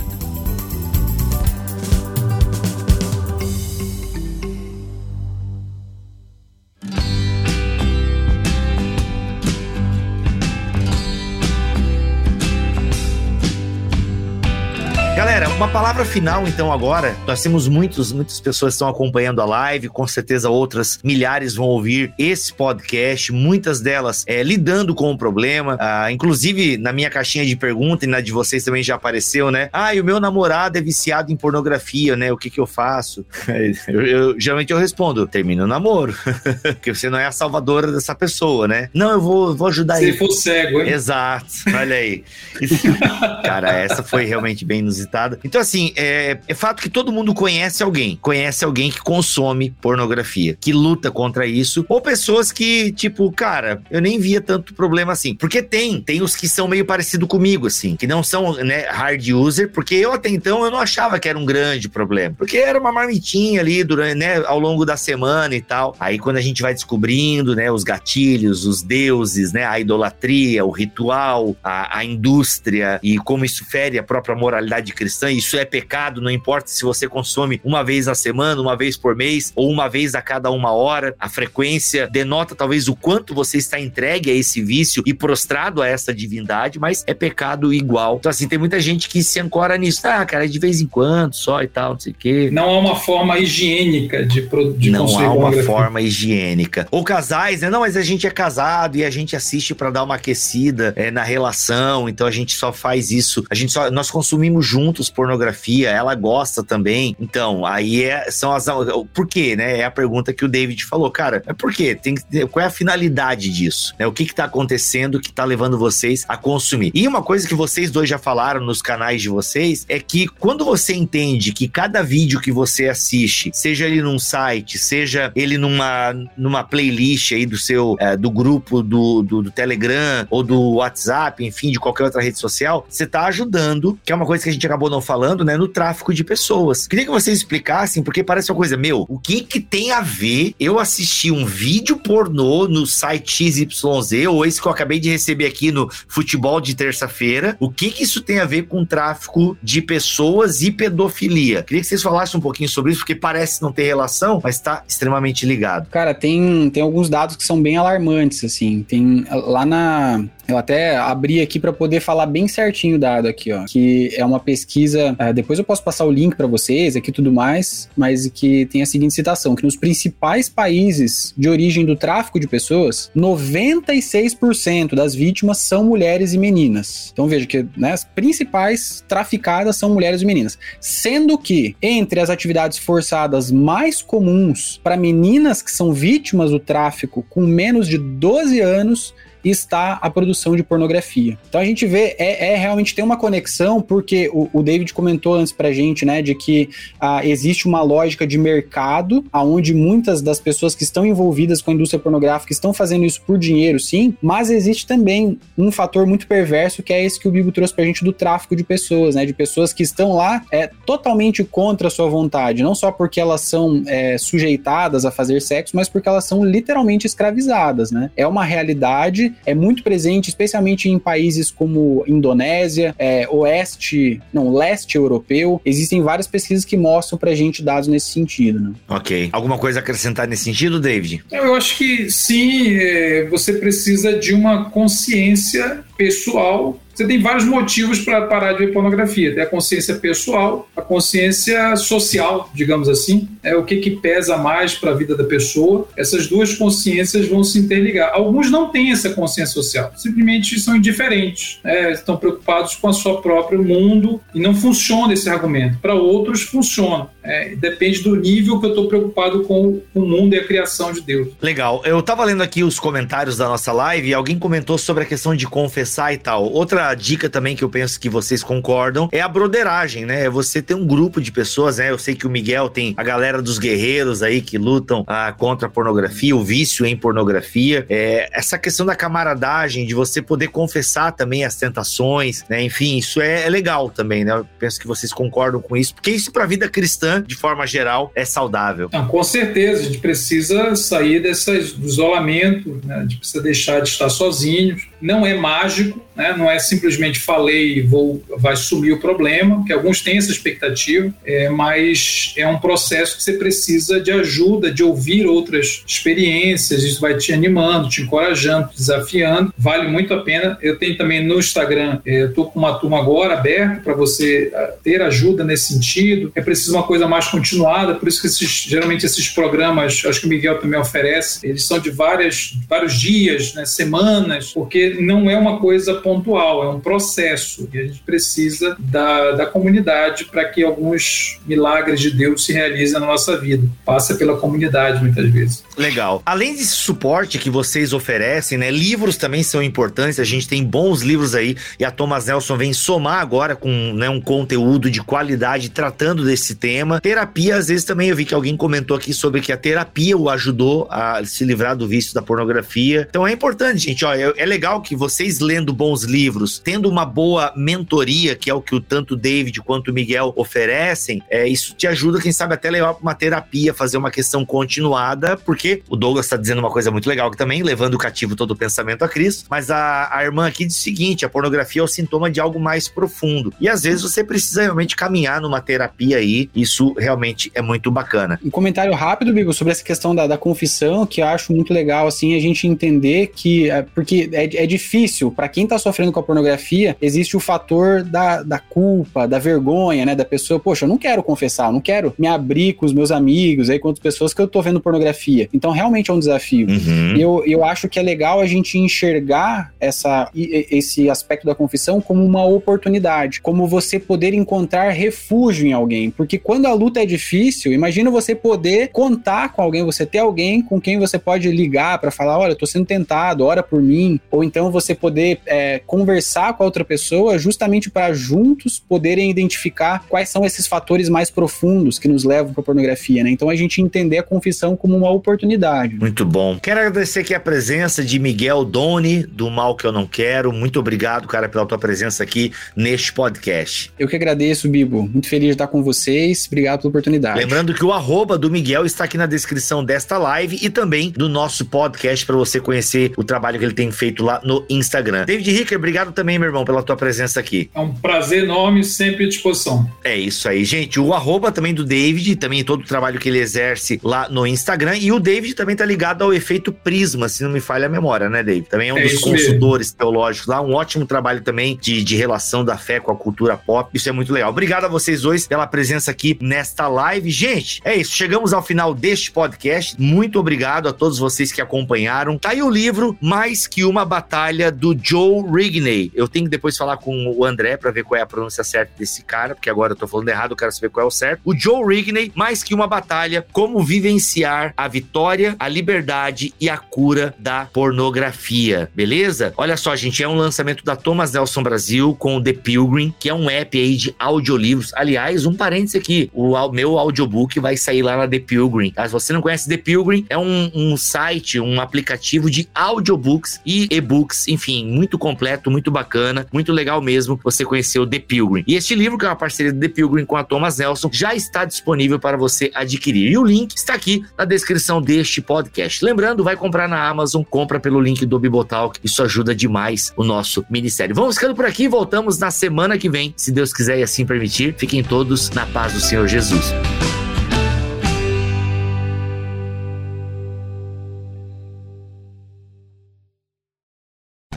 [15.65, 17.17] Uma palavra final, então, agora.
[17.27, 21.65] Nós temos muitos, muitas pessoas que estão acompanhando a live, com certeza outras milhares vão
[21.65, 25.79] ouvir esse podcast, muitas delas é, lidando com o problema.
[25.81, 29.71] Ah, inclusive, na minha caixinha de pergunta e na de vocês também já apareceu, né?
[29.73, 32.31] Ah, e o meu namorado é viciado em pornografia, né?
[32.31, 33.25] O que que eu faço?
[33.89, 36.15] eu, eu, geralmente eu respondo: termina o namoro,
[36.75, 38.91] porque você não é a salvadora dessa pessoa, né?
[38.93, 40.13] Não, eu vou, vou ajudar ele.
[40.13, 40.91] Se for cego, hein?
[40.91, 42.23] Exato, olha aí.
[43.43, 45.39] Cara, essa foi realmente bem inusitada.
[45.54, 48.17] Então, assim, é, é fato que todo mundo conhece alguém.
[48.21, 51.85] Conhece alguém que consome pornografia, que luta contra isso.
[51.89, 55.35] Ou pessoas que, tipo, cara, eu nem via tanto problema assim.
[55.35, 59.27] Porque tem, tem os que são meio parecido comigo, assim, que não são, né, hard
[59.29, 62.35] user, porque eu até então eu não achava que era um grande problema.
[62.37, 65.97] Porque era uma marmitinha ali durante, né, ao longo da semana e tal.
[65.99, 70.71] Aí quando a gente vai descobrindo, né, os gatilhos, os deuses, né, a idolatria, o
[70.71, 76.21] ritual, a, a indústria e como isso fere a própria moralidade cristã isso é pecado,
[76.21, 79.89] não importa se você consome uma vez na semana, uma vez por mês ou uma
[79.89, 81.15] vez a cada uma hora.
[81.21, 85.87] A frequência denota talvez o quanto você está entregue a esse vício e prostrado a
[85.87, 88.17] essa divindade, mas é pecado igual.
[88.19, 90.01] Então, assim, tem muita gente que se ancora nisso.
[90.05, 92.49] Ah, cara, é de vez em quando só e tal, não sei o quê.
[92.51, 96.89] Não há uma forma higiênica de, de Não há uma forma higiênica.
[96.91, 97.71] Ou casais, né?
[97.71, 101.11] Não, mas a gente é casado e a gente assiste para dar uma aquecida é,
[101.11, 103.45] na relação, então a gente só faz isso.
[103.51, 107.17] A gente só, nós consumimos juntos por pornografia, ela gosta também.
[107.19, 108.67] Então, aí é, são as.
[109.15, 109.79] Por quê, né?
[109.79, 111.11] É a pergunta que o David falou.
[111.11, 111.95] Cara, é por quê?
[111.95, 112.15] Tem,
[112.51, 113.95] qual é a finalidade disso?
[113.99, 114.07] Né?
[114.07, 116.93] O que que tá acontecendo que tá levando vocês a consumir?
[116.95, 120.65] E uma coisa que vocês dois já falaram nos canais de vocês é que quando
[120.65, 126.15] você entende que cada vídeo que você assiste, seja ele num site, seja ele numa,
[126.37, 131.45] numa playlist aí do seu é, do grupo do, do, do Telegram ou do WhatsApp,
[131.45, 134.53] enfim, de qualquer outra rede social, você tá ajudando, que é uma coisa que a
[134.53, 136.89] gente acabou não falando falando, né, no tráfico de pessoas.
[136.89, 140.55] Queria que vocês explicassem, porque parece uma coisa, meu, o que que tem a ver
[140.59, 145.47] eu assistir um vídeo pornô no site XYZ, ou esse que eu acabei de receber
[145.47, 149.81] aqui no futebol de terça-feira, o que que isso tem a ver com tráfico de
[149.81, 151.63] pessoas e pedofilia?
[151.63, 154.83] Queria que vocês falassem um pouquinho sobre isso, porque parece não ter relação, mas está
[154.89, 155.89] extremamente ligado.
[155.91, 158.83] Cara, tem, tem alguns dados que são bem alarmantes, assim.
[158.83, 163.53] Tem lá na eu até abri aqui para poder falar bem certinho o dado aqui,
[163.53, 167.11] ó, que é uma pesquisa, uh, depois eu posso passar o link para vocês aqui
[167.11, 171.97] tudo mais, mas que tem a seguinte citação, que nos principais países de origem do
[171.97, 177.11] tráfico de pessoas, 96% das vítimas são mulheres e meninas.
[177.13, 182.31] Então veja que né, as principais traficadas são mulheres e meninas, sendo que entre as
[182.31, 188.61] atividades forçadas mais comuns para meninas que são vítimas do tráfico com menos de 12
[188.61, 189.15] anos,
[189.45, 191.39] está a produção de pornografia.
[191.49, 195.35] Então a gente vê, é, é realmente tem uma conexão, porque o, o, David comentou
[195.35, 196.69] antes pra gente, né, de que
[197.01, 201.75] ah, existe uma lógica de mercado, aonde muitas das pessoas que estão envolvidas com a
[201.75, 206.83] indústria pornográfica estão fazendo isso por dinheiro, sim, mas existe também um fator muito perverso
[206.83, 209.33] que é esse que o Bibo trouxe pra gente do tráfico de pessoas, né, de
[209.33, 213.83] pessoas que estão lá é, totalmente contra a sua vontade, não só porque elas são
[213.87, 218.11] é, sujeitadas a fazer sexo, mas porque elas são literalmente escravizadas, né?
[218.17, 224.97] É uma realidade é muito presente, especialmente em países como Indonésia, é, oeste, não, leste
[224.97, 225.61] europeu.
[225.65, 228.73] Existem várias pesquisas que mostram pra gente dados nesse sentido, né?
[228.89, 229.29] Ok.
[229.33, 231.25] Alguma coisa a acrescentar nesse sentido, David?
[231.31, 238.01] Eu acho que sim, é, você precisa de uma consciência pessoal você tem vários motivos
[238.01, 239.35] para parar de ver pornografia.
[239.35, 244.75] Tem a consciência pessoal, a consciência social, digamos assim, é o que, que pesa mais
[244.75, 245.89] para a vida da pessoa.
[245.97, 248.13] Essas duas consciências vão se interligar.
[248.15, 251.93] Alguns não têm essa consciência social, simplesmente são indiferentes, né?
[251.93, 255.79] estão preocupados com o seu próprio mundo e não funciona esse argumento.
[255.79, 257.09] Para outros, funciona.
[257.23, 261.01] É, depende do nível que eu estou preocupado com o mundo e a criação de
[261.01, 261.29] Deus.
[261.41, 261.83] Legal.
[261.85, 265.35] Eu estava lendo aqui os comentários da nossa live e alguém comentou sobre a questão
[265.35, 266.45] de confessar e tal.
[266.45, 270.25] Outra dica também que eu penso que vocês concordam é a broderagem, né?
[270.25, 271.91] É você ter um grupo de pessoas, né?
[271.91, 275.69] Eu sei que o Miguel tem a galera dos guerreiros aí que lutam ah, contra
[275.69, 277.87] a pornografia, o vício em pornografia.
[277.89, 282.63] É, essa questão da camaradagem, de você poder confessar também as tentações, né?
[282.63, 284.33] Enfim, isso é, é legal também, né?
[284.33, 287.67] Eu penso que vocês concordam com isso, porque isso para a vida cristã, de forma
[287.67, 288.89] geral, é saudável.
[288.93, 292.97] Não, com certeza, a gente precisa sair dessas, do isolamento, né?
[292.97, 294.89] a gente precisa deixar de estar sozinhos.
[295.05, 296.35] Não é mágico, né?
[296.37, 301.13] não é simplesmente falei e vou, vai sumir o problema, que alguns têm essa expectativa,
[301.25, 307.01] é, mas é um processo que você precisa de ajuda, de ouvir outras experiências, isso
[307.01, 310.59] vai te animando, te encorajando, te desafiando, vale muito a pena.
[310.63, 314.51] Eu tenho também no Instagram, é, estou com uma turma agora aberta para você
[314.83, 319.05] ter ajuda nesse sentido, é preciso uma coisa mais continuada, por isso que esses, geralmente
[319.05, 323.65] esses programas, acho que o Miguel também oferece, eles são de várias, vários dias, né,
[323.65, 329.33] semanas, porque não é uma coisa pontual, é um processo e a gente precisa da,
[329.33, 333.67] da comunidade para que alguns milagres de Deus se realizem na nossa vida.
[333.85, 335.65] Passa pela comunidade muitas vezes.
[335.77, 336.23] Legal.
[336.25, 340.19] Além desse suporte que vocês oferecem, né, livros também são importantes.
[340.19, 344.09] A gente tem bons livros aí e a Thomas Nelson vem somar agora com né,
[344.09, 347.01] um conteúdo de qualidade tratando desse tema.
[347.01, 350.29] Terapia, às vezes também eu vi que alguém comentou aqui sobre que a terapia o
[350.31, 353.07] ajudou a se livrar do vício da pornografia.
[353.09, 354.05] Então é importante, gente.
[354.05, 354.47] Ó, é, é
[354.81, 359.17] que vocês lendo bons livros, tendo uma boa mentoria, que é o que o tanto
[359.17, 363.15] David quanto o Miguel oferecem, é, isso te ajuda, quem sabe, até levar para uma
[363.15, 367.37] terapia, fazer uma questão continuada, porque o Douglas está dizendo uma coisa muito legal que
[367.37, 370.81] também, levando cativo todo o pensamento a Cristo, mas a, a irmã aqui diz o
[370.81, 373.53] seguinte: a pornografia é o sintoma de algo mais profundo.
[373.61, 378.39] E às vezes você precisa realmente caminhar numa terapia aí, isso realmente é muito bacana.
[378.45, 382.07] Um comentário rápido, Bibo, sobre essa questão da, da confissão, que eu acho muito legal,
[382.07, 386.21] assim, a gente entender que, é, porque é, é difícil, para quem tá sofrendo com
[386.21, 390.89] a pornografia, existe o fator da, da culpa, da vergonha, né, da pessoa, poxa, eu
[390.89, 394.03] não quero confessar, eu não quero me abrir com os meus amigos, aí com outras
[394.03, 395.49] pessoas que eu tô vendo pornografia.
[395.53, 396.69] Então, realmente é um desafio.
[396.69, 397.17] Uhum.
[397.17, 402.01] E eu, eu acho que é legal a gente enxergar essa, esse aspecto da confissão
[402.01, 406.11] como uma oportunidade, como você poder encontrar refúgio em alguém.
[406.11, 410.63] Porque quando a luta é difícil, imagina você poder contar com alguém, você ter alguém
[410.63, 414.21] com quem você pode ligar para falar: olha, eu tô sendo tentado, ora por mim.
[414.31, 420.05] Ou então você poder é, conversar com a outra pessoa justamente para juntos poderem identificar
[420.09, 423.31] quais são esses fatores mais profundos que nos levam para pornografia, né?
[423.31, 425.97] Então a gente entender a confissão como uma oportunidade.
[425.97, 426.57] Muito bom.
[426.63, 430.53] Quero agradecer aqui a presença de Miguel Doni, do Mal Que Eu Não Quero.
[430.53, 433.93] Muito obrigado, cara, pela tua presença aqui neste podcast.
[433.99, 435.03] Eu que agradeço, Bibo.
[435.03, 436.47] Muito feliz de estar com vocês.
[436.47, 437.41] Obrigado pela oportunidade.
[437.41, 441.29] Lembrando que o arroba do Miguel está aqui na descrição desta live e também do
[441.29, 445.25] nosso podcast para você conhecer o trabalho que ele tem feito lá no Instagram.
[445.25, 447.71] David Ricker, obrigado também, meu irmão, pela tua presença aqui.
[447.75, 449.91] É um prazer enorme, sempre à disposição.
[450.03, 451.01] É isso aí, gente.
[451.01, 454.97] O arroba também do David, também todo o trabalho que ele exerce lá no Instagram.
[454.97, 458.29] E o David também tá ligado ao efeito Prisma, se não me falha a memória,
[458.29, 458.69] né, David?
[458.69, 460.61] Também é um É dos consultores teológicos lá.
[460.61, 463.91] Um ótimo trabalho também de, de relação da fé com a cultura pop.
[463.95, 464.51] Isso é muito legal.
[464.51, 467.31] Obrigado a vocês dois pela presença aqui nesta live.
[467.31, 468.13] Gente, é isso.
[468.13, 470.01] Chegamos ao final deste podcast.
[470.01, 472.37] Muito obrigado a todos vocês que acompanharam.
[472.39, 474.34] Tá aí o livro Mais Que Uma Batalha
[474.73, 476.11] do Joe Rigney.
[476.15, 478.93] Eu tenho que depois falar com o André para ver qual é a pronúncia certa
[478.99, 481.41] desse cara, porque agora eu tô falando errado, eu quero saber qual é o certo.
[481.45, 486.77] O Joe Rigney, Mais Que Uma Batalha, como vivenciar a vitória, a liberdade e a
[486.77, 488.91] cura da pornografia.
[488.95, 489.53] Beleza?
[489.57, 493.29] Olha só, gente, é um lançamento da Thomas Nelson Brasil com o The Pilgrim, que
[493.29, 494.93] é um app aí de audiolivros.
[494.95, 498.91] Aliás, um parênteses aqui, o meu audiobook vai sair lá na The Pilgrim.
[498.91, 499.07] tá?
[499.07, 503.87] Se você não conhece The Pilgrim, é um, um site, um aplicativo de audiobooks e
[503.91, 508.65] e-books, enfim, muito completo, muito bacana, muito legal mesmo você conhecer o The Pilgrim.
[508.67, 511.35] E este livro, que é uma parceria do The Pilgrim com a Thomas Nelson, já
[511.35, 513.31] está disponível para você adquirir.
[513.31, 516.05] E o link está aqui na descrição deste podcast.
[516.05, 520.65] Lembrando, vai comprar na Amazon, compra pelo link do Bibotalk, isso ajuda demais o nosso
[520.71, 521.15] ministério.
[521.15, 524.75] Vamos ficando por aqui, voltamos na semana que vem, se Deus quiser e assim permitir.
[524.77, 526.73] Fiquem todos na paz do Senhor Jesus.